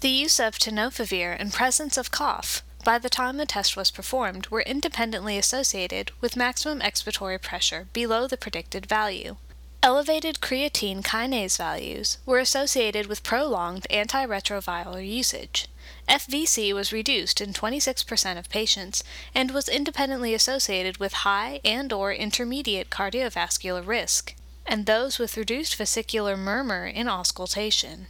The 0.00 0.08
use 0.08 0.40
of 0.40 0.58
tenofovir 0.58 1.36
and 1.38 1.52
presence 1.52 1.98
of 1.98 2.10
cough 2.10 2.62
by 2.84 2.98
the 2.98 3.10
time 3.10 3.36
the 3.36 3.44
test 3.44 3.76
was 3.76 3.90
performed 3.90 4.46
were 4.46 4.62
independently 4.62 5.36
associated 5.36 6.10
with 6.22 6.38
maximum 6.38 6.80
expiratory 6.80 7.38
pressure 7.38 7.86
below 7.92 8.26
the 8.26 8.38
predicted 8.38 8.86
value. 8.86 9.36
Elevated 9.84 10.38
creatine 10.40 11.02
kinase 11.02 11.58
values 11.58 12.18
were 12.24 12.38
associated 12.38 13.06
with 13.06 13.24
prolonged 13.24 13.84
antiretroviral 13.90 15.04
usage. 15.04 15.66
FVC 16.08 16.72
was 16.72 16.92
reduced 16.92 17.40
in 17.40 17.52
26% 17.52 18.38
of 18.38 18.48
patients 18.48 19.02
and 19.34 19.50
was 19.50 19.68
independently 19.68 20.34
associated 20.34 20.98
with 20.98 21.24
high 21.24 21.58
and 21.64 21.92
or 21.92 22.12
intermediate 22.12 22.90
cardiovascular 22.90 23.84
risk, 23.84 24.36
and 24.64 24.86
those 24.86 25.18
with 25.18 25.36
reduced 25.36 25.74
vesicular 25.74 26.36
murmur 26.36 26.86
in 26.86 27.08
auscultation. 27.08 28.06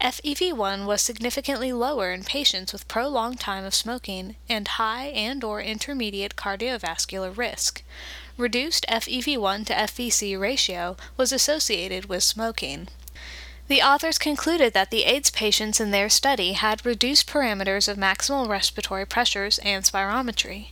FEV1 0.00 0.86
was 0.86 1.00
significantly 1.00 1.72
lower 1.72 2.10
in 2.10 2.24
patients 2.24 2.72
with 2.72 2.88
prolonged 2.88 3.38
time 3.38 3.64
of 3.64 3.76
smoking 3.76 4.34
and 4.48 4.66
high 4.66 5.06
and 5.06 5.44
or 5.44 5.62
intermediate 5.62 6.34
cardiovascular 6.34 7.36
risk. 7.36 7.84
Reduced 8.38 8.86
FEV1 8.88 9.66
to 9.66 9.74
FVC 9.74 10.40
ratio 10.40 10.96
was 11.18 11.32
associated 11.32 12.06
with 12.06 12.24
smoking. 12.24 12.88
The 13.68 13.82
authors 13.82 14.18
concluded 14.18 14.72
that 14.72 14.90
the 14.90 15.04
AIDS 15.04 15.30
patients 15.30 15.80
in 15.80 15.90
their 15.90 16.08
study 16.08 16.54
had 16.54 16.84
reduced 16.84 17.28
parameters 17.28 17.88
of 17.88 17.98
maximal 17.98 18.48
respiratory 18.48 19.06
pressures 19.06 19.58
and 19.58 19.84
spirometry. 19.84 20.68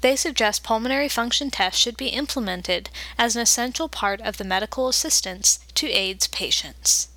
They 0.00 0.16
suggest 0.16 0.64
pulmonary 0.64 1.08
function 1.08 1.50
tests 1.50 1.80
should 1.80 1.96
be 1.96 2.08
implemented 2.08 2.90
as 3.16 3.36
an 3.36 3.42
essential 3.42 3.88
part 3.88 4.20
of 4.20 4.36
the 4.36 4.44
medical 4.44 4.88
assistance 4.88 5.60
to 5.74 5.88
AIDS 5.88 6.26
patients. 6.26 7.08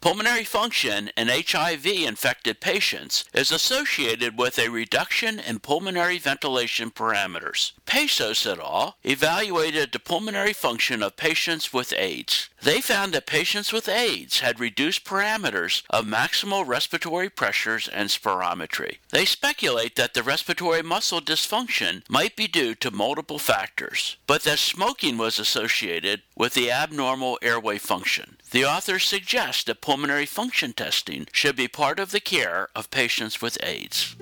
Pulmonary 0.00 0.44
function 0.44 1.10
in 1.16 1.28
HIV 1.28 1.86
infected 1.86 2.60
patients 2.60 3.24
is 3.32 3.50
associated 3.50 4.38
with 4.38 4.58
a 4.58 4.68
reduction 4.68 5.40
in 5.40 5.58
pulmonary 5.58 6.18
ventilation 6.18 6.90
parameters. 6.90 7.72
Passos 7.86 8.46
et 8.46 8.58
al. 8.58 8.98
evaluated 9.04 9.92
the 9.92 9.98
pulmonary 9.98 10.52
function 10.52 11.02
of 11.02 11.16
patients 11.16 11.72
with 11.72 11.94
AIDS. 11.94 12.50
They 12.66 12.80
found 12.80 13.12
that 13.12 13.26
patients 13.26 13.72
with 13.72 13.88
AIDS 13.88 14.40
had 14.40 14.58
reduced 14.58 15.04
parameters 15.04 15.84
of 15.88 16.04
maximal 16.04 16.66
respiratory 16.66 17.30
pressures 17.30 17.86
and 17.86 18.08
spirometry. 18.08 18.96
They 19.10 19.24
speculate 19.24 19.94
that 19.94 20.14
the 20.14 20.24
respiratory 20.24 20.82
muscle 20.82 21.20
dysfunction 21.20 22.02
might 22.08 22.34
be 22.34 22.48
due 22.48 22.74
to 22.74 22.90
multiple 22.90 23.38
factors, 23.38 24.16
but 24.26 24.42
that 24.42 24.58
smoking 24.58 25.16
was 25.16 25.38
associated 25.38 26.22
with 26.34 26.54
the 26.54 26.72
abnormal 26.72 27.38
airway 27.40 27.78
function. 27.78 28.36
The 28.50 28.64
authors 28.64 29.04
suggest 29.04 29.66
that 29.66 29.80
pulmonary 29.80 30.26
function 30.26 30.72
testing 30.72 31.28
should 31.30 31.54
be 31.54 31.68
part 31.68 32.00
of 32.00 32.10
the 32.10 32.18
care 32.18 32.66
of 32.74 32.90
patients 32.90 33.40
with 33.40 33.62
AIDS. 33.62 34.16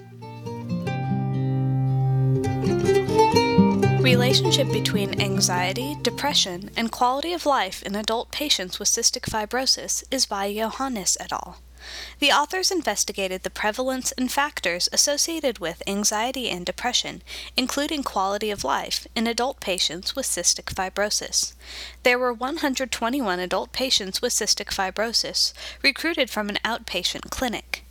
Relationship 4.05 4.71
between 4.71 5.19
anxiety, 5.19 5.97
depression, 6.03 6.71
and 6.77 6.93
quality 6.93 7.33
of 7.33 7.47
life 7.47 7.83
in 7.83 7.97
adult 7.97 8.31
patients 8.31 8.79
with 8.79 8.89
cystic 8.91 9.23
fibrosis 9.23 10.05
is 10.11 10.27
by 10.27 10.47
Yohannes 10.53 11.17
et 11.19 11.33
al. 11.33 11.57
The 12.19 12.31
authors 12.31 12.71
investigated 12.71 13.45
the 13.45 13.49
prevalence 13.49 14.13
and 14.13 14.31
factors 14.31 14.91
associated 14.93 15.59
with 15.59 15.83
anxiety 15.87 16.51
and 16.51 16.67
depression, 16.67 17.23
including 17.57 18.03
quality 18.03 18.51
of 18.51 18.63
life, 18.63 19.07
in 19.17 19.27
adult 19.27 19.59
patients 19.61 20.15
with 20.15 20.27
cystic 20.27 20.75
fibrosis. 20.75 21.55
There 22.03 22.19
were 22.19 22.35
121 22.35 23.41
adult 23.41 23.73
patients 23.73 24.21
with 24.21 24.35
cystic 24.35 24.67
fibrosis 24.67 25.55
recruited 25.83 26.29
from 26.29 26.51
an 26.51 26.59
outpatient 26.63 27.31
clinic. 27.31 27.84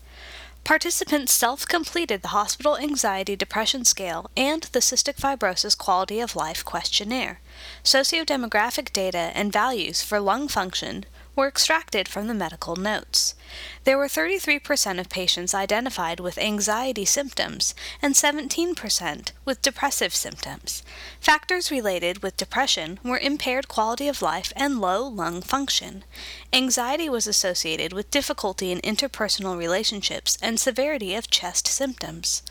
Participants 0.63 1.34
self 1.34 1.67
completed 1.67 2.22
the 2.22 2.29
Hospital 2.29 2.77
Anxiety 2.77 3.36
Depression 3.36 3.84
Scale 3.84 4.32
and 4.38 4.63
the 4.72 4.79
Cystic 4.79 5.17
Fibrosis 5.17 5.77
Quality 5.77 6.22
of 6.22 6.38
Life 6.38 6.63
Questionnaire. 6.63 7.41
Sociodemographic 7.84 8.93
data 8.93 9.32
and 9.36 9.51
values 9.51 10.01
for 10.01 10.22
lung 10.22 10.48
function 10.48 11.03
were 11.36 11.50
extracted 11.50 12.08
from 12.08 12.27
the 12.27 12.34
medical 12.34 12.77
notes. 12.77 13.36
There 13.83 13.98
were 13.98 14.07
33% 14.07 15.00
of 15.00 15.10
patients 15.10 15.53
identified 15.53 16.19
with 16.19 16.38
anxiety 16.38 17.05
symptoms 17.05 17.75
and 18.01 18.15
17% 18.15 19.31
with 19.45 19.62
depressive 19.62 20.15
symptoms. 20.15 20.83
Factors 21.19 21.72
related 21.72 22.24
with 22.24 22.38
depression 22.38 23.00
were 23.03 23.17
impaired 23.17 23.67
quality 23.67 24.07
of 24.07 24.22
life 24.22 24.53
and 24.55 24.79
low 24.79 25.07
lung 25.07 25.41
function. 25.41 26.03
Anxiety 26.51 27.10
was 27.10 27.27
associated 27.27 27.93
with 27.93 28.12
difficulty 28.12 28.72
in 28.72 28.79
interpersonal 28.81 29.57
relationships 29.57 30.38
and 30.41 30.60
severity 30.60 31.15
of 31.15 31.29
chest 31.29 31.67
symptoms 31.67 32.43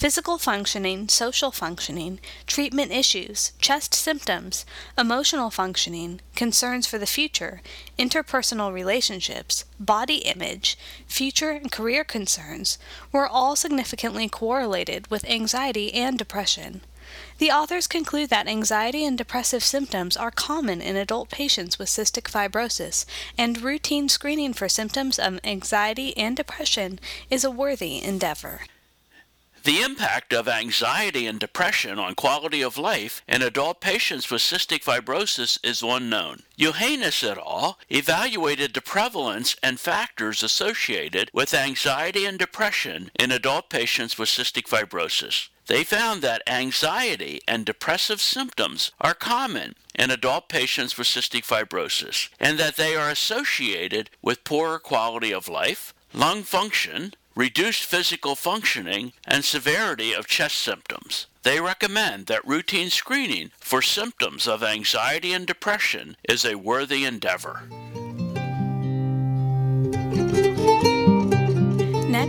physical 0.00 0.38
functioning, 0.38 1.08
social 1.08 1.50
functioning, 1.50 2.18
treatment 2.46 2.90
issues, 2.90 3.52
chest 3.58 3.92
symptoms, 3.92 4.64
emotional 4.96 5.50
functioning, 5.50 6.22
concerns 6.34 6.86
for 6.86 6.96
the 6.96 7.04
future, 7.04 7.60
interpersonal 7.98 8.72
relationships, 8.72 9.66
body 9.78 10.16
image, 10.18 10.39
future 11.06 11.50
and 11.50 11.70
career 11.70 12.04
concerns 12.04 12.78
were 13.12 13.28
all 13.28 13.56
significantly 13.56 14.28
correlated 14.28 15.06
with 15.10 15.24
anxiety 15.28 15.92
and 15.94 16.18
depression. 16.18 16.80
The 17.38 17.50
authors 17.50 17.86
conclude 17.86 18.30
that 18.30 18.46
anxiety 18.46 19.04
and 19.04 19.18
depressive 19.18 19.64
symptoms 19.64 20.16
are 20.16 20.30
common 20.30 20.80
in 20.80 20.96
adult 20.96 21.30
patients 21.30 21.78
with 21.78 21.88
cystic 21.88 22.30
fibrosis, 22.30 23.04
and 23.36 23.62
routine 23.62 24.08
screening 24.08 24.52
for 24.52 24.68
symptoms 24.68 25.18
of 25.18 25.40
anxiety 25.42 26.16
and 26.16 26.36
depression 26.36 27.00
is 27.28 27.44
a 27.44 27.50
worthy 27.50 28.02
endeavor. 28.02 28.60
The 29.62 29.82
impact 29.82 30.32
of 30.32 30.48
anxiety 30.48 31.26
and 31.26 31.38
depression 31.38 31.98
on 31.98 32.14
quality 32.14 32.62
of 32.62 32.78
life 32.78 33.22
in 33.28 33.42
adult 33.42 33.82
patients 33.82 34.30
with 34.30 34.40
cystic 34.40 34.82
fibrosis 34.82 35.58
is 35.62 35.82
unknown. 35.82 36.44
Yohannes 36.58 37.22
et 37.22 37.36
al. 37.36 37.78
evaluated 37.90 38.72
the 38.72 38.80
prevalence 38.80 39.56
and 39.62 39.78
factors 39.78 40.42
associated 40.42 41.30
with 41.34 41.52
anxiety 41.52 42.24
and 42.24 42.38
depression 42.38 43.10
in 43.18 43.30
adult 43.30 43.68
patients 43.68 44.16
with 44.16 44.30
cystic 44.30 44.64
fibrosis. 44.64 45.48
They 45.66 45.84
found 45.84 46.22
that 46.22 46.42
anxiety 46.46 47.42
and 47.46 47.66
depressive 47.66 48.22
symptoms 48.22 48.92
are 48.98 49.14
common 49.14 49.74
in 49.94 50.10
adult 50.10 50.48
patients 50.48 50.96
with 50.96 51.06
cystic 51.06 51.44
fibrosis 51.44 52.30
and 52.40 52.58
that 52.58 52.76
they 52.76 52.96
are 52.96 53.10
associated 53.10 54.08
with 54.22 54.42
poorer 54.42 54.78
quality 54.78 55.34
of 55.34 55.48
life, 55.48 55.92
lung 56.14 56.44
function, 56.44 57.12
reduced 57.40 57.84
physical 57.84 58.36
functioning, 58.36 59.14
and 59.26 59.42
severity 59.42 60.12
of 60.12 60.26
chest 60.26 60.58
symptoms. 60.58 61.26
They 61.42 61.58
recommend 61.58 62.26
that 62.26 62.46
routine 62.46 62.90
screening 62.90 63.50
for 63.58 63.80
symptoms 63.80 64.46
of 64.46 64.62
anxiety 64.62 65.32
and 65.32 65.46
depression 65.46 66.18
is 66.28 66.44
a 66.44 66.56
worthy 66.56 67.06
endeavor. 67.06 67.62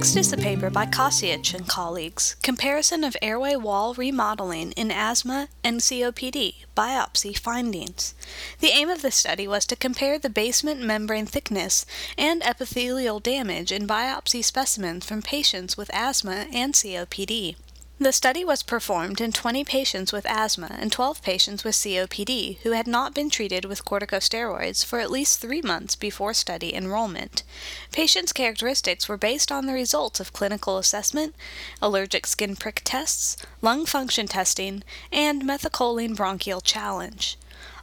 Next 0.02 0.16
is 0.16 0.34
a 0.34 0.38
paper 0.38 0.72
by 0.72 0.88
Kosic 0.88 1.54
and 1.54 1.68
colleagues, 1.68 2.36
Comparison 2.42 3.04
of 3.04 3.16
Airway 3.22 3.56
Wall 3.56 3.94
Remodeling 3.94 4.72
in 4.72 4.90
Asthma 4.90 5.48
and 5.64 5.80
COPD, 5.80 6.56
Biopsy 6.76 7.38
Findings. 7.38 8.16
The 8.62 8.70
aim 8.70 8.90
of 8.90 9.04
the 9.04 9.12
study 9.12 9.48
was 9.48 9.68
to 9.68 9.76
compare 9.76 10.18
the 10.18 10.28
basement 10.28 10.82
membrane 10.82 11.28
thickness 11.28 11.86
and 12.18 12.42
epithelial 12.42 13.20
damage 13.20 13.72
in 13.72 13.88
biopsy 13.88 14.44
specimens 14.44 15.06
from 15.06 15.22
patients 15.22 15.78
with 15.78 15.94
asthma 15.94 16.48
and 16.52 16.74
COPD. 16.74 17.58
The 18.02 18.12
study 18.12 18.44
was 18.44 18.64
performed 18.64 19.22
in 19.22 19.32
20 19.32 19.64
patients 19.64 20.12
with 20.12 20.26
asthma 20.26 20.76
and 20.80 20.92
12 20.92 21.22
patients 21.22 21.64
with 21.64 21.76
COPD 21.76 22.58
who 22.64 22.72
had 22.72 22.88
not 22.88 23.14
been 23.14 23.30
treated 23.30 23.64
with 23.64 23.86
corticosteroids 23.86 24.84
for 24.84 25.00
at 25.00 25.12
least 25.12 25.40
three 25.40 25.62
months 25.62 25.96
before 25.96 26.34
study 26.34 26.74
enrollment. 26.74 27.44
Patients' 27.92 28.34
characteristics 28.34 29.08
were 29.08 29.18
based 29.18 29.52
on 29.52 29.68
the 29.68 29.74
results 29.74 30.20
of 30.20 30.34
clinical 30.34 30.80
assessment, 30.80 31.36
allergic 31.80 32.26
skin 32.26 32.56
prick 32.56 32.82
tests, 32.84 33.38
lung 33.62 33.86
function 33.86 34.26
testing, 34.26 34.84
and 35.12 35.44
methacholine 35.44 36.16
bronchial 36.16 36.60
challenge. 36.60 37.38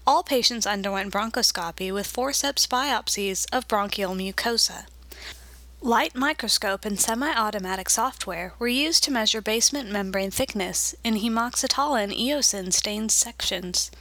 All 0.04 0.24
patients 0.24 0.66
underwent 0.66 1.12
bronchoscopy 1.12 1.94
with 1.94 2.08
forceps 2.08 2.66
biopsies 2.66 3.46
of 3.52 3.68
bronchial 3.68 4.16
mucosa. 4.16 4.86
Light 5.80 6.16
microscope 6.16 6.84
and 6.84 6.98
semi-automatic 6.98 7.88
software 7.88 8.52
were 8.58 8.66
used 8.66 9.04
to 9.04 9.12
measure 9.12 9.40
basement 9.40 9.88
membrane 9.88 10.32
thickness 10.32 10.96
in 11.04 11.14
hematoxylin 11.14 12.12
eosin 12.12 12.72
stained 12.72 13.12
sections. 13.12 13.92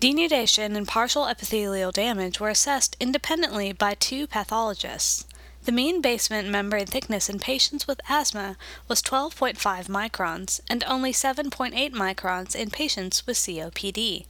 Denudation 0.00 0.76
and 0.76 0.86
partial 0.86 1.26
epithelial 1.26 1.90
damage 1.90 2.38
were 2.38 2.50
assessed 2.50 2.96
independently 3.00 3.72
by 3.72 3.94
two 3.94 4.28
pathologists. 4.28 5.26
The 5.64 5.72
mean 5.72 6.00
basement 6.00 6.48
membrane 6.50 6.86
thickness 6.86 7.28
in 7.28 7.40
patients 7.40 7.88
with 7.88 8.00
asthma 8.08 8.56
was 8.86 9.02
12.5 9.02 9.88
microns 9.88 10.60
and 10.70 10.84
only 10.86 11.12
7.8 11.12 11.92
microns 11.94 12.54
in 12.54 12.70
patients 12.70 13.26
with 13.26 13.38
COPD. 13.38 14.26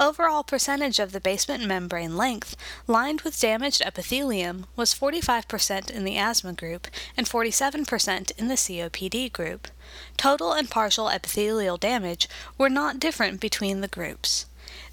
Overall 0.00 0.42
percentage 0.42 0.98
of 0.98 1.12
the 1.12 1.20
basement 1.20 1.64
membrane 1.64 2.16
length 2.16 2.56
lined 2.86 3.20
with 3.22 3.40
damaged 3.40 3.82
epithelium 3.82 4.66
was 4.76 4.94
45% 4.94 5.90
in 5.90 6.04
the 6.04 6.16
asthma 6.16 6.52
group 6.52 6.88
and 7.16 7.26
47% 7.26 8.32
in 8.38 8.48
the 8.48 8.54
COPD 8.54 9.32
group. 9.32 9.68
Total 10.16 10.52
and 10.52 10.70
partial 10.70 11.08
epithelial 11.08 11.76
damage 11.76 12.28
were 12.58 12.70
not 12.70 13.00
different 13.00 13.40
between 13.40 13.80
the 13.80 13.88
groups. 13.88 14.46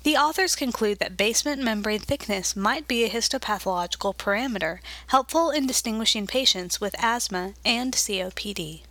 The 0.03 0.17
authors 0.17 0.55
conclude 0.55 0.99
that 0.99 1.17
basement 1.17 1.61
membrane 1.61 1.99
thickness 1.99 2.55
might 2.55 2.88
be 2.88 3.03
a 3.03 3.09
histopathological 3.09 4.15
parameter 4.15 4.79
helpful 5.07 5.51
in 5.51 5.67
distinguishing 5.67 6.27
patients 6.27 6.79
with 6.81 6.95
asthma 6.99 7.53
and 7.65 7.93
COPD. 7.93 8.81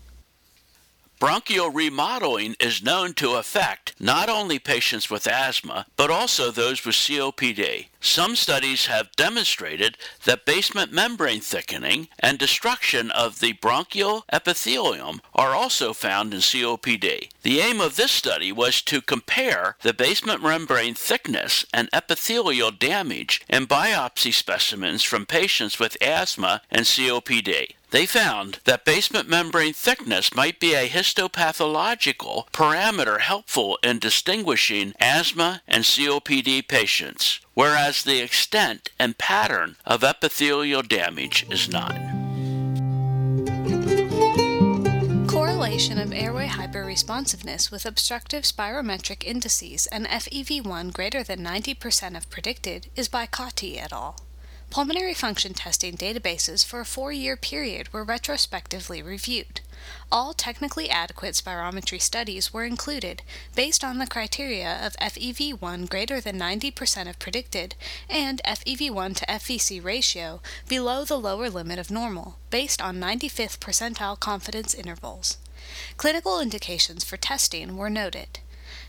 Bronchial 1.20 1.70
remodeling 1.70 2.54
is 2.60 2.84
known 2.84 3.12
to 3.14 3.34
affect 3.34 3.92
not 3.98 4.28
only 4.28 4.60
patients 4.60 5.10
with 5.10 5.26
asthma, 5.26 5.86
but 5.96 6.12
also 6.12 6.52
those 6.52 6.84
with 6.84 6.94
COPD. 6.94 7.86
Some 8.00 8.36
studies 8.36 8.86
have 8.86 9.10
demonstrated 9.16 9.98
that 10.24 10.44
basement 10.44 10.92
membrane 10.92 11.40
thickening 11.40 12.06
and 12.20 12.38
destruction 12.38 13.10
of 13.10 13.40
the 13.40 13.54
bronchial 13.54 14.24
epithelium 14.32 15.20
are 15.34 15.56
also 15.56 15.92
found 15.92 16.32
in 16.32 16.38
COPD. 16.38 17.28
The 17.42 17.60
aim 17.60 17.80
of 17.80 17.96
this 17.96 18.12
study 18.12 18.52
was 18.52 18.80
to 18.82 19.00
compare 19.00 19.76
the 19.82 19.92
basement 19.92 20.40
membrane 20.40 20.94
thickness 20.94 21.66
and 21.74 21.88
epithelial 21.92 22.70
damage 22.70 23.42
in 23.48 23.66
biopsy 23.66 24.32
specimens 24.32 25.02
from 25.02 25.26
patients 25.26 25.80
with 25.80 26.00
asthma 26.00 26.62
and 26.70 26.86
COPD. 26.86 27.74
They 27.90 28.04
found 28.04 28.58
that 28.64 28.84
basement 28.84 29.30
membrane 29.30 29.72
thickness 29.72 30.34
might 30.34 30.60
be 30.60 30.74
a 30.74 30.88
histopathological 30.88 32.50
parameter 32.50 33.20
helpful 33.20 33.78
in 33.82 33.98
distinguishing 33.98 34.92
asthma 35.00 35.62
and 35.66 35.84
COPD 35.84 36.68
patients, 36.68 37.40
whereas 37.54 38.02
the 38.02 38.20
extent 38.20 38.90
and 38.98 39.16
pattern 39.16 39.76
of 39.86 40.04
epithelial 40.04 40.82
damage 40.82 41.46
is 41.50 41.70
not. 41.70 41.96
Correlation 45.26 45.98
of 45.98 46.12
airway 46.12 46.46
hyperresponsiveness 46.46 47.70
with 47.70 47.86
obstructive 47.86 48.42
spirometric 48.42 49.24
indices 49.24 49.86
and 49.86 50.06
FEV1 50.06 50.92
greater 50.92 51.22
than 51.22 51.42
90% 51.42 52.18
of 52.18 52.28
predicted 52.28 52.88
is 52.96 53.08
by 53.08 53.26
Cotti 53.26 53.78
et 53.78 53.92
al. 53.94 54.27
Pulmonary 54.70 55.14
function 55.14 55.54
testing 55.54 55.96
databases 55.96 56.62
for 56.64 56.80
a 56.80 56.84
four 56.84 57.10
year 57.10 57.36
period 57.36 57.90
were 57.90 58.04
retrospectively 58.04 59.00
reviewed. 59.00 59.62
All 60.12 60.34
technically 60.34 60.90
adequate 60.90 61.34
spirometry 61.34 62.00
studies 62.00 62.52
were 62.52 62.66
included 62.66 63.22
based 63.54 63.82
on 63.82 63.96
the 63.96 64.06
criteria 64.06 64.78
of 64.84 64.94
FEV1 64.98 65.88
greater 65.88 66.20
than 66.20 66.38
90% 66.38 67.08
of 67.08 67.18
predicted 67.18 67.76
and 68.10 68.42
FEV1 68.44 69.16
to 69.16 69.26
FVC 69.26 69.82
ratio 69.82 70.42
below 70.68 71.02
the 71.02 71.18
lower 71.18 71.48
limit 71.48 71.78
of 71.78 71.90
normal, 71.90 72.36
based 72.50 72.82
on 72.82 73.00
95th 73.00 73.58
percentile 73.58 74.20
confidence 74.20 74.74
intervals. 74.74 75.38
Clinical 75.96 76.40
indications 76.40 77.04
for 77.04 77.16
testing 77.16 77.78
were 77.78 77.90
noted. 77.90 78.40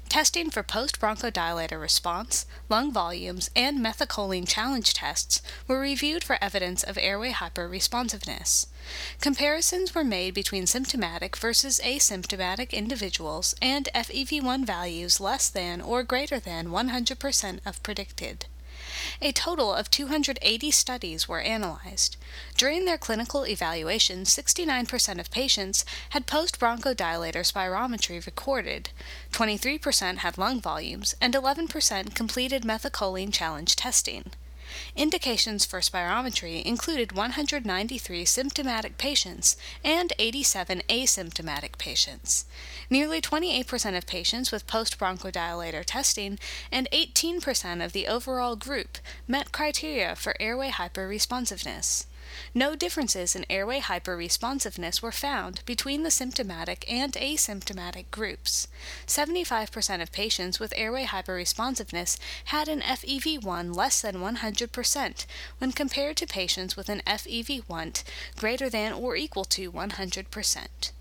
Testing 0.10 0.50
for 0.50 0.64
post 0.64 1.00
bronchodilator 1.00 1.80
response, 1.80 2.48
lung 2.68 2.92
volumes, 2.92 3.52
and 3.56 3.78
methacholine 3.80 4.48
challenge 4.48 4.96
tests 4.96 5.40
were 5.68 5.80
reviewed 5.80 6.24
for 6.24 6.44
evidence 6.44 6.82
of 6.82 6.98
airway 6.98 7.32
hyperresponsiveness. 7.32 8.66
Comparisons 9.22 9.94
were 9.94 10.04
made 10.04 10.34
between 10.34 10.66
symptomatic 10.66 11.38
versus 11.38 11.80
asymptomatic 11.84 12.72
individuals 12.72 13.54
and 13.62 13.88
FEV1 13.94 14.66
values 14.66 15.20
less 15.20 15.48
than 15.48 15.80
or 15.80 16.02
greater 16.02 16.40
than 16.40 16.70
100% 16.70 17.60
of 17.64 17.84
predicted. 17.84 18.48
A 19.22 19.32
total 19.32 19.74
of 19.74 19.90
280 19.90 20.72
studies 20.72 21.28
were 21.28 21.40
analyzed. 21.40 22.18
During 22.58 22.86
their 22.86 22.98
clinical 22.98 23.46
evaluation, 23.46 24.24
69% 24.24 25.20
of 25.20 25.32
patients 25.32 25.86
had 26.10 26.26
post 26.26 26.60
bronchodilator 26.60 27.46
spirometry 27.46 28.26
recorded, 28.26 28.90
23% 29.32 30.18
had 30.18 30.38
lung 30.38 30.60
volumes, 30.60 31.16
and 31.22 31.34
11% 31.34 32.14
completed 32.16 32.64
methacholine 32.64 33.32
challenge 33.32 33.76
testing. 33.76 34.32
Indications 34.96 35.66
for 35.66 35.80
spirometry 35.80 36.64
included 36.64 37.12
193 37.12 38.26
symptomatic 38.26 38.98
patients 38.98 39.58
and 39.84 40.14
87 40.20 40.84
asymptomatic 40.90 41.78
patients. 41.78 42.46
Nearly 42.90 43.22
28% 43.22 43.98
of 43.98 44.06
patients 44.06 44.52
with 44.52 44.68
post 44.68 45.00
bronchodilator 45.00 45.84
testing 45.86 46.40
and 46.72 46.88
18% 46.92 47.84
of 47.84 47.94
the 47.94 48.08
overall 48.08 48.56
group 48.56 48.98
met 49.28 49.52
criteria 49.52 50.16
for 50.16 50.36
airway 50.40 50.70
hyperresponsiveness. 50.70 52.06
No 52.54 52.76
differences 52.76 53.36
in 53.36 53.46
airway 53.50 53.80
hyperresponsiveness 53.80 55.02
were 55.02 55.12
found 55.12 55.64
between 55.66 56.04
the 56.04 56.12
symptomatic 56.12 56.86
and 56.92 57.14
asymptomatic 57.14 58.06
groups. 58.12 58.68
75% 59.08 60.02
of 60.02 60.12
patients 60.12 60.60
with 60.60 60.74
airway 60.76 61.06
hyperresponsiveness 61.06 62.18
had 62.46 62.68
an 62.68 62.82
FEV1 62.82 63.76
less 63.76 64.02
than 64.02 64.16
100% 64.18 65.26
when 65.58 65.72
compared 65.72 66.18
to 66.18 66.28
patients 66.28 66.76
with 66.76 66.90
an 66.90 67.02
FEV1 67.08 68.04
greater 68.38 68.70
than 68.70 68.94
or 68.94 69.16
equal 69.16 69.46
to 69.46 69.72
100%. 69.72 70.92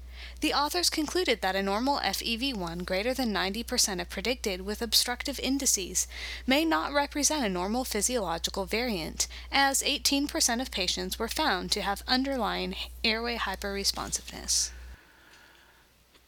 The 0.40 0.54
authors 0.54 0.88
concluded 0.88 1.40
that 1.40 1.56
a 1.56 1.62
normal 1.62 1.98
FEV1 1.98 2.84
greater 2.84 3.12
than 3.12 3.34
90% 3.34 4.00
of 4.00 4.08
predicted 4.08 4.60
with 4.60 4.80
obstructive 4.80 5.40
indices 5.40 6.06
may 6.46 6.64
not 6.64 6.92
represent 6.92 7.44
a 7.44 7.48
normal 7.48 7.84
physiological 7.84 8.64
variant, 8.64 9.26
as 9.50 9.82
18% 9.82 10.60
of 10.60 10.70
patients 10.70 11.18
were 11.18 11.26
found 11.26 11.72
to 11.72 11.82
have 11.82 12.04
underlying 12.06 12.76
airway 13.02 13.36
hyperresponsiveness. 13.36 14.70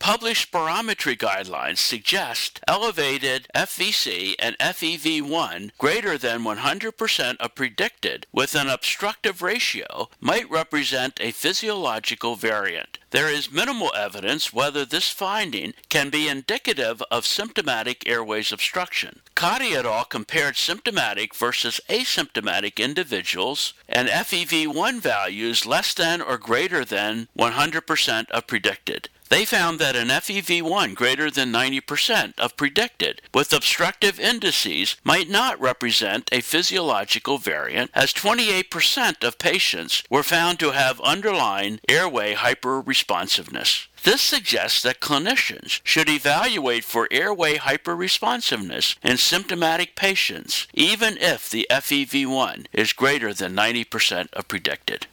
Published 0.00 0.50
spirometry 0.50 1.14
guidelines 1.14 1.76
suggest 1.76 2.58
elevated 2.66 3.46
FVC 3.54 4.34
and 4.38 4.56
FEV1 4.58 5.72
greater 5.76 6.16
than 6.16 6.42
100% 6.42 7.36
of 7.36 7.54
predicted 7.54 8.26
with 8.32 8.54
an 8.54 8.66
obstructive 8.66 9.42
ratio 9.42 10.08
might 10.18 10.50
represent 10.50 11.20
a 11.20 11.32
physiological 11.32 12.34
variant. 12.34 12.98
There 13.10 13.28
is 13.28 13.52
minimal 13.52 13.92
evidence 13.94 14.54
whether 14.54 14.86
this 14.86 15.10
finding 15.10 15.74
can 15.90 16.08
be 16.08 16.28
indicative 16.28 17.02
of 17.10 17.26
symptomatic 17.26 18.08
airways 18.08 18.52
obstruction. 18.52 19.20
Cotti 19.36 19.76
et 19.76 19.84
al. 19.84 20.06
compared 20.06 20.56
symptomatic 20.56 21.34
versus 21.34 21.78
asymptomatic 21.90 22.78
individuals 22.78 23.74
and 23.86 24.08
FEV1 24.08 25.00
values 25.00 25.66
less 25.66 25.92
than 25.92 26.22
or 26.22 26.38
greater 26.38 26.86
than 26.86 27.28
100% 27.38 28.30
of 28.30 28.46
predicted. 28.46 29.10
They 29.30 29.44
found 29.44 29.78
that 29.78 29.94
an 29.94 30.08
FEV1 30.08 30.96
greater 30.96 31.30
than 31.30 31.52
90% 31.52 32.36
of 32.36 32.56
predicted 32.56 33.22
with 33.32 33.52
obstructive 33.52 34.18
indices 34.18 34.96
might 35.04 35.30
not 35.30 35.60
represent 35.60 36.28
a 36.32 36.40
physiological 36.40 37.38
variant, 37.38 37.92
as 37.94 38.12
28% 38.12 39.22
of 39.22 39.38
patients 39.38 40.02
were 40.10 40.24
found 40.24 40.58
to 40.58 40.72
have 40.72 41.00
underlying 41.02 41.78
airway 41.88 42.34
hyperresponsiveness. 42.34 43.86
This 44.02 44.20
suggests 44.20 44.82
that 44.82 44.98
clinicians 44.98 45.80
should 45.84 46.08
evaluate 46.08 46.82
for 46.82 47.06
airway 47.12 47.54
hyperresponsiveness 47.54 48.96
in 49.00 49.16
symptomatic 49.16 49.94
patients, 49.94 50.66
even 50.74 51.16
if 51.18 51.48
the 51.48 51.68
FEV1 51.70 52.66
is 52.72 52.92
greater 52.92 53.32
than 53.32 53.54
90% 53.54 54.32
of 54.32 54.48
predicted. 54.48 55.06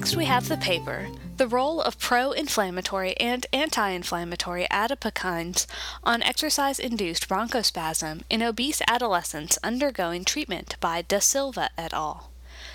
Next, 0.00 0.16
we 0.16 0.24
have 0.24 0.48
the 0.48 0.56
paper, 0.56 1.08
The 1.36 1.46
Role 1.46 1.82
of 1.82 1.98
Pro 1.98 2.32
Inflammatory 2.32 3.14
and 3.18 3.44
Anti 3.52 3.90
Inflammatory 3.90 4.66
Adipokines 4.70 5.66
on 6.02 6.22
Exercise 6.22 6.78
Induced 6.78 7.28
Bronchospasm 7.28 8.22
in 8.30 8.40
Obese 8.40 8.80
Adolescents 8.88 9.58
Undergoing 9.62 10.24
Treatment 10.24 10.76
by 10.80 11.02
Da 11.02 11.18
Silva 11.18 11.68
et 11.76 11.92
al. 11.92 12.30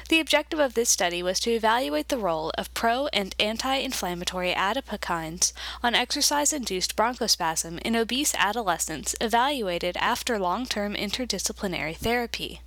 The 0.09 0.19
objective 0.19 0.59
of 0.59 0.75
this 0.75 0.91
study 0.91 1.23
was 1.23 1.39
to 1.39 1.49
evaluate 1.49 2.09
the 2.09 2.19
role 2.19 2.51
of 2.59 2.71
pro 2.75 3.07
and 3.07 3.33
anti 3.39 3.73
inflammatory 3.77 4.53
adipokines 4.53 5.51
on 5.81 5.95
exercise 5.95 6.53
induced 6.53 6.95
bronchospasm 6.95 7.81
in 7.81 7.95
obese 7.95 8.35
adolescents 8.35 9.15
evaluated 9.19 9.97
after 9.97 10.37
long 10.37 10.67
term 10.67 10.93
interdisciplinary 10.93 11.97
therapy. 11.97 12.61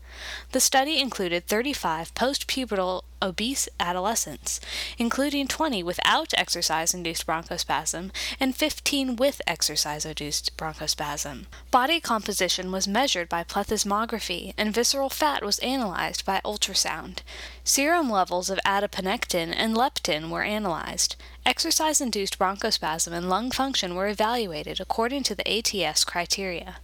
The 0.53 0.61
study 0.61 1.01
included 1.01 1.47
35 1.47 2.15
postpubertal 2.15 3.03
obese 3.21 3.69
adolescents, 3.81 4.61
including 4.97 5.49
20 5.49 5.83
without 5.83 6.33
exercise 6.37 6.95
induced 6.95 7.27
bronchospasm 7.27 8.11
and 8.39 8.55
15 8.57 9.17
with 9.17 9.43
exercise 9.47 10.05
induced 10.05 10.57
bronchospasm. 10.57 11.47
Body 11.71 12.01
composition 12.01 12.71
was 12.71 12.89
measured 12.89 13.29
by 13.29 13.45
plethysmography, 13.45 14.55
and 14.57 14.75
visceral 14.75 15.11
fat 15.11 15.45
was 15.45 15.59
analyzed 15.61 16.25
by 16.25 16.41
ultrasound. 16.45 17.19
Serum 17.65 18.11
levels 18.11 18.51
of 18.51 18.59
adiponectin 18.65 19.53
and 19.55 19.77
leptin 19.77 20.31
were 20.31 20.43
analyzed. 20.43 21.17
Exercise 21.45 22.01
induced 22.01 22.39
bronchospasm 22.39 23.13
and 23.13 23.29
lung 23.29 23.51
function 23.51 23.95
were 23.95 24.09
evaluated 24.09 24.81
according 24.81 25.23
to 25.25 25.35
the 25.35 25.49
ATS 25.49 26.05
criteria. 26.05 26.77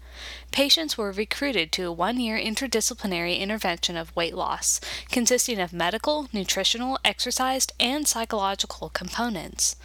Patients 0.52 0.96
were 0.96 1.12
recruited 1.12 1.72
to 1.72 1.84
a 1.84 1.92
one 1.92 2.20
year 2.20 2.38
interdisciplinary 2.38 3.38
intervention 3.38 3.96
of 3.96 4.14
weight 4.14 4.34
loss, 4.34 4.80
consisting 5.10 5.60
of 5.60 5.72
medical, 5.72 6.28
nutritional, 6.32 6.98
exercise, 7.04 7.66
and 7.80 8.06
psychological 8.06 8.88
components. 8.88 9.76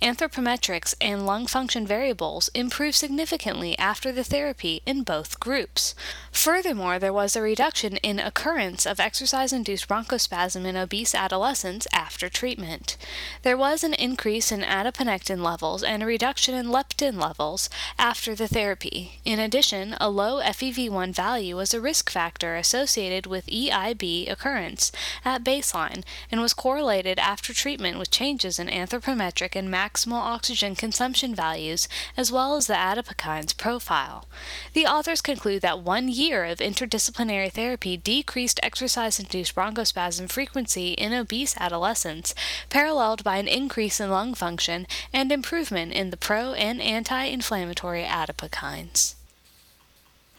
Anthropometrics 0.00 0.94
and 1.00 1.26
lung 1.26 1.46
function 1.46 1.86
variables 1.86 2.48
improved 2.54 2.96
significantly 2.96 3.78
after 3.78 4.12
the 4.12 4.24
therapy 4.24 4.82
in 4.86 5.02
both 5.02 5.40
groups. 5.40 5.94
Furthermore, 6.34 6.98
there 6.98 7.12
was 7.12 7.36
a 7.36 7.40
reduction 7.40 7.96
in 7.98 8.18
occurrence 8.18 8.86
of 8.86 8.98
exercise 8.98 9.52
induced 9.52 9.88
bronchospasm 9.88 10.66
in 10.66 10.76
obese 10.76 11.14
adolescents 11.14 11.86
after 11.92 12.28
treatment. 12.28 12.96
There 13.42 13.56
was 13.56 13.84
an 13.84 13.94
increase 13.94 14.50
in 14.50 14.60
adiponectin 14.60 15.42
levels 15.42 15.84
and 15.84 16.02
a 16.02 16.06
reduction 16.06 16.54
in 16.54 16.66
leptin 16.66 17.22
levels 17.22 17.70
after 17.98 18.34
the 18.34 18.48
therapy. 18.48 19.20
In 19.24 19.38
addition, 19.38 19.96
a 20.00 20.10
low 20.10 20.42
FEV1 20.42 21.14
value 21.14 21.56
was 21.56 21.72
a 21.72 21.80
risk 21.80 22.10
factor 22.10 22.56
associated 22.56 23.26
with 23.26 23.46
EIB 23.46 24.28
occurrence 24.30 24.90
at 25.24 25.44
baseline 25.44 26.02
and 26.32 26.42
was 26.42 26.52
correlated 26.52 27.18
after 27.18 27.54
treatment 27.54 27.96
with 27.96 28.10
changes 28.10 28.58
in 28.58 28.66
anthropometric 28.66 29.54
and 29.54 29.72
maximal 29.72 30.20
oxygen 30.20 30.74
consumption 30.74 31.32
values 31.34 31.88
as 32.16 32.32
well 32.32 32.56
as 32.56 32.66
the 32.66 32.74
adipokines 32.74 33.56
profile. 33.56 34.26
The 34.74 34.84
authors 34.84 35.22
conclude 35.22 35.62
that 35.62 35.78
one 35.78 36.08
year 36.08 36.23
of 36.24 36.58
interdisciplinary 36.58 37.52
therapy 37.52 37.98
decreased 37.98 38.58
exercise 38.62 39.20
induced 39.20 39.54
bronchospasm 39.54 40.30
frequency 40.30 40.92
in 40.92 41.12
obese 41.12 41.54
adolescents, 41.58 42.34
paralleled 42.70 43.22
by 43.22 43.36
an 43.36 43.46
increase 43.46 44.00
in 44.00 44.08
lung 44.08 44.32
function 44.34 44.86
and 45.12 45.30
improvement 45.30 45.92
in 45.92 46.08
the 46.08 46.16
pro 46.16 46.54
and 46.54 46.80
anti 46.80 47.24
inflammatory 47.24 48.04
adipokines. 48.04 49.16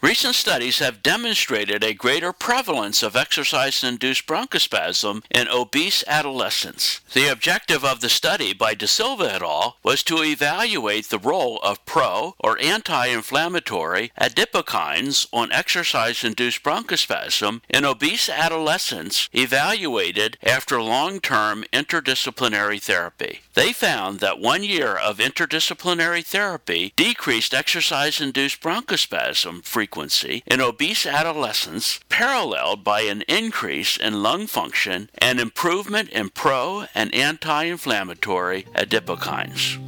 Recent 0.06 0.36
studies 0.36 0.78
have 0.78 1.02
demonstrated 1.02 1.82
a 1.82 1.92
greater 1.92 2.32
prevalence 2.32 3.02
of 3.02 3.16
exercise 3.16 3.82
induced 3.82 4.24
bronchospasm 4.28 5.24
in 5.32 5.48
obese 5.48 6.04
adolescents. 6.06 7.00
The 7.12 7.26
objective 7.26 7.84
of 7.84 8.00
the 8.00 8.08
study 8.08 8.54
by 8.54 8.74
Da 8.74 8.86
Silva 8.86 9.34
et 9.34 9.42
al. 9.42 9.78
was 9.82 10.04
to 10.04 10.22
evaluate 10.22 11.06
the 11.06 11.18
role 11.18 11.58
of 11.60 11.84
pro 11.86 12.36
or 12.38 12.56
anti 12.60 13.06
inflammatory 13.06 14.12
adipokines 14.16 15.26
on 15.32 15.50
exercise 15.50 16.22
induced 16.22 16.62
bronchospasm 16.62 17.62
in 17.68 17.84
obese 17.84 18.28
adolescents 18.28 19.28
evaluated 19.32 20.38
after 20.40 20.80
long 20.80 21.18
term 21.18 21.64
interdisciplinary 21.72 22.80
therapy. 22.80 23.40
They 23.54 23.72
found 23.72 24.20
that 24.20 24.38
one 24.38 24.62
year 24.62 24.94
of 24.94 25.18
interdisciplinary 25.18 26.24
therapy 26.24 26.92
decreased 26.94 27.52
exercise 27.52 28.20
induced 28.20 28.62
bronchospasm 28.62 29.64
frequency 29.64 29.95
frequency 29.96 30.42
in 30.46 30.60
obese 30.60 31.06
adolescents, 31.06 32.00
paralleled 32.10 32.84
by 32.84 33.00
an 33.00 33.22
increase 33.22 33.96
in 33.96 34.22
lung 34.22 34.46
function 34.46 35.08
and 35.16 35.40
improvement 35.40 36.10
in 36.10 36.28
pro 36.28 36.84
and 36.94 37.14
anti 37.14 37.64
inflammatory 37.64 38.64
adipokines. 38.74 39.78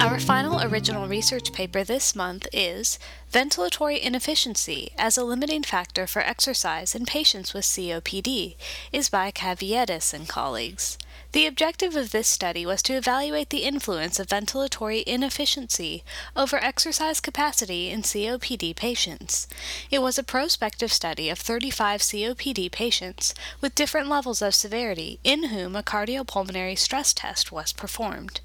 Our 0.00 0.20
final 0.20 0.62
original 0.62 1.08
research 1.08 1.52
paper 1.52 1.82
this 1.82 2.14
month 2.14 2.46
is 2.52 3.00
Ventilatory 3.32 4.00
Inefficiency 4.00 4.92
as 4.96 5.18
a 5.18 5.24
Limiting 5.24 5.64
Factor 5.64 6.06
for 6.06 6.20
Exercise 6.20 6.94
in 6.94 7.06
Patients 7.06 7.52
with 7.52 7.64
COPD 7.64 8.54
is 8.92 9.08
by 9.08 9.32
Caviedes 9.32 10.14
and 10.14 10.28
colleagues. 10.28 10.96
The 11.32 11.46
objective 11.46 11.94
of 11.94 12.10
this 12.10 12.26
study 12.26 12.66
was 12.66 12.82
to 12.82 12.94
evaluate 12.94 13.50
the 13.50 13.62
influence 13.62 14.18
of 14.18 14.26
ventilatory 14.26 15.04
inefficiency 15.04 16.02
over 16.34 16.56
exercise 16.56 17.20
capacity 17.20 17.88
in 17.88 18.02
COPD 18.02 18.74
patients. 18.74 19.46
It 19.92 20.02
was 20.02 20.18
a 20.18 20.24
prospective 20.24 20.92
study 20.92 21.30
of 21.30 21.38
35 21.38 22.00
COPD 22.00 22.72
patients 22.72 23.32
with 23.60 23.76
different 23.76 24.08
levels 24.08 24.42
of 24.42 24.56
severity 24.56 25.20
in 25.22 25.50
whom 25.50 25.76
a 25.76 25.84
cardiopulmonary 25.84 26.76
stress 26.76 27.14
test 27.14 27.52
was 27.52 27.72
performed. 27.72 28.40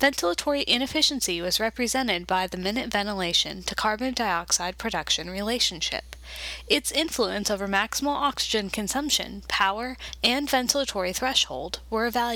Ventilatory 0.00 0.64
inefficiency 0.64 1.42
was 1.42 1.60
represented 1.60 2.26
by 2.26 2.46
the 2.46 2.56
minute 2.56 2.90
ventilation 2.90 3.62
to 3.64 3.74
carbon 3.74 4.14
dioxide 4.14 4.78
production 4.78 5.28
relationship. 5.28 6.16
Its 6.68 6.92
influence 6.92 7.50
over 7.50 7.66
maximal 7.66 8.14
oxygen 8.14 8.70
consumption, 8.70 9.42
power, 9.48 9.96
and 10.22 10.48
ventilatory 10.48 11.14
threshold 11.14 11.80
were 11.90 12.06
evaluated. 12.06 12.29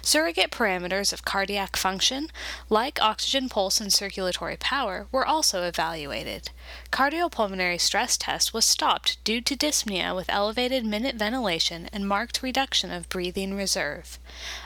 Surrogate 0.00 0.50
parameters 0.50 1.12
of 1.12 1.24
cardiac 1.24 1.76
function, 1.76 2.28
like 2.68 3.00
oxygen 3.02 3.48
pulse 3.48 3.80
and 3.80 3.92
circulatory 3.92 4.56
power, 4.56 5.06
were 5.10 5.26
also 5.26 5.62
evaluated. 5.62 6.50
Cardiopulmonary 6.90 7.80
stress 7.80 8.16
test 8.16 8.54
was 8.54 8.64
stopped 8.64 9.22
due 9.24 9.40
to 9.40 9.56
dyspnea 9.56 10.14
with 10.14 10.30
elevated 10.30 10.84
minute 10.84 11.16
ventilation 11.16 11.88
and 11.92 12.06
marked 12.06 12.42
reduction 12.42 12.90
of 12.90 13.08
breathing 13.08 13.56
reserve. 13.56 14.18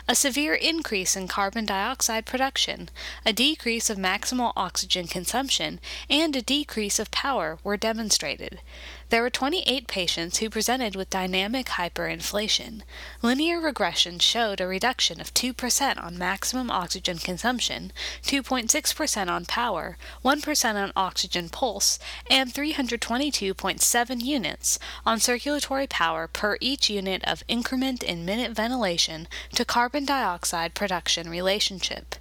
A 0.09 0.15
severe 0.15 0.55
increase 0.55 1.17
in 1.17 1.29
carbon 1.29 1.67
dioxide 1.67 2.27
production, 2.27 2.89
a 3.25 3.33
decrease 3.33 3.89
of 3.89 3.99
maximal 3.99 4.53
oxygen 4.57 5.07
consumption, 5.07 5.81
and 6.11 6.37
a 6.37 6.43
decrease 6.43 6.99
of 6.99 7.11
power 7.11 7.59
were 7.65 7.77
demonstrated. 7.77 8.61
There 9.09 9.23
were 9.23 9.31
28 9.31 9.87
patients 9.87 10.39
who 10.39 10.51
presented 10.51 10.97
with 10.97 11.11
dynamic 11.11 11.67
hyperinflation. 11.67 12.83
Linear 13.23 13.61
regression 13.61 14.19
showed 14.19 14.61
a 14.61 14.67
reduction 14.67 15.21
of 15.21 15.33
2% 15.33 16.03
on 16.03 16.19
maximum 16.19 16.73
oxygen 16.73 17.19
consumption, 17.19 17.93
2.6% 18.25 19.29
on 19.29 19.45
power, 19.47 19.97
1% 20.25 20.75
on 20.75 20.93
oxygen 20.97 21.49
pulse, 21.49 22.01
and 22.29 22.53
322.7 22.53 24.25
units 24.25 24.79
on 25.07 25.21
circulatory 25.21 25.87
power 25.87 26.27
per 26.27 26.57
each 26.61 26.91
unit 26.91 27.23
of 27.25 27.45
increment 27.47 28.03
in 28.03 28.25
minute 28.25 28.57
ventilation 28.57 29.29
to 29.55 29.65
carbon 29.65 30.05
dioxide 30.05 30.75
production 30.75 31.31
relationship. 31.31 32.17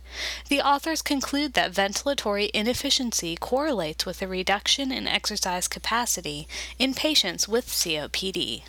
The 0.50 0.62
authors 0.62 1.02
conclude 1.02 1.54
that 1.54 1.72
ventilatory 1.72 2.50
inefficiency 2.54 3.36
correlates 3.36 4.06
with 4.06 4.22
a 4.22 4.28
reduction 4.28 4.92
in 4.92 5.08
exercise 5.08 5.68
capacity 5.68 6.48
in 6.80 6.94
patients 6.94 7.48
with 7.48 7.68
COPD. 7.68 8.64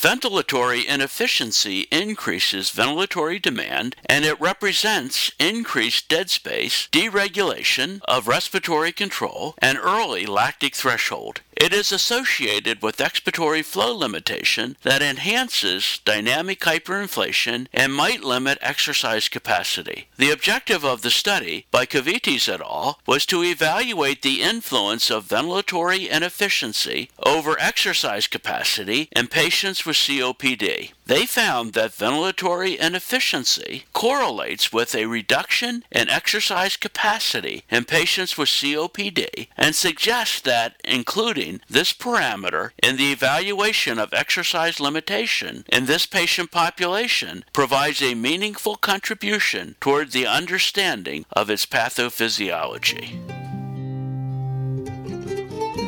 Ventilatory 0.00 0.86
inefficiency 0.86 1.88
increases 1.90 2.70
ventilatory 2.70 3.42
demand 3.42 3.96
and 4.06 4.24
it 4.24 4.40
represents 4.40 5.32
increased 5.40 6.08
dead 6.08 6.30
space, 6.30 6.88
deregulation 6.92 8.00
of 8.06 8.28
respiratory 8.28 8.92
control, 8.92 9.56
and 9.58 9.76
early 9.76 10.24
lactic 10.24 10.76
threshold. 10.76 11.40
It 11.60 11.72
is 11.72 11.90
associated 11.90 12.82
with 12.82 12.98
expiratory 12.98 13.64
flow 13.64 13.92
limitation 13.92 14.76
that 14.82 15.02
enhances 15.02 15.98
dynamic 16.04 16.60
hyperinflation 16.60 17.66
and 17.72 17.92
might 17.92 18.22
limit 18.22 18.58
exercise 18.60 19.28
capacity. 19.28 20.06
The 20.18 20.30
objective 20.30 20.84
of 20.84 21.02
the 21.02 21.10
study 21.10 21.66
by 21.72 21.84
Caviedes 21.84 22.48
et 22.48 22.60
al. 22.60 23.00
was 23.08 23.26
to 23.26 23.42
evaluate 23.42 24.22
the 24.22 24.40
influence 24.40 25.10
of 25.10 25.26
ventilatory 25.26 26.08
inefficiency 26.08 27.10
over 27.26 27.60
exercise 27.60 28.28
capacity 28.28 29.08
in 29.16 29.26
patients 29.26 29.84
with 29.84 29.96
COPD. 29.96 30.92
They 31.08 31.24
found 31.24 31.72
that 31.72 31.92
ventilatory 31.92 32.76
inefficiency 32.76 33.84
correlates 33.94 34.74
with 34.74 34.94
a 34.94 35.06
reduction 35.06 35.82
in 35.90 36.10
exercise 36.10 36.76
capacity 36.76 37.64
in 37.70 37.86
patients 37.86 38.36
with 38.36 38.50
COPD 38.50 39.48
and 39.56 39.74
suggests 39.74 40.38
that 40.42 40.76
including 40.84 41.62
this 41.66 41.94
parameter 41.94 42.72
in 42.82 42.98
the 42.98 43.10
evaluation 43.10 43.98
of 43.98 44.12
exercise 44.12 44.80
limitation 44.80 45.64
in 45.72 45.86
this 45.86 46.04
patient 46.04 46.50
population 46.50 47.42
provides 47.54 48.02
a 48.02 48.14
meaningful 48.14 48.76
contribution 48.76 49.76
toward 49.80 50.12
the 50.12 50.26
understanding 50.26 51.24
of 51.32 51.48
its 51.48 51.64
pathophysiology. 51.64 53.37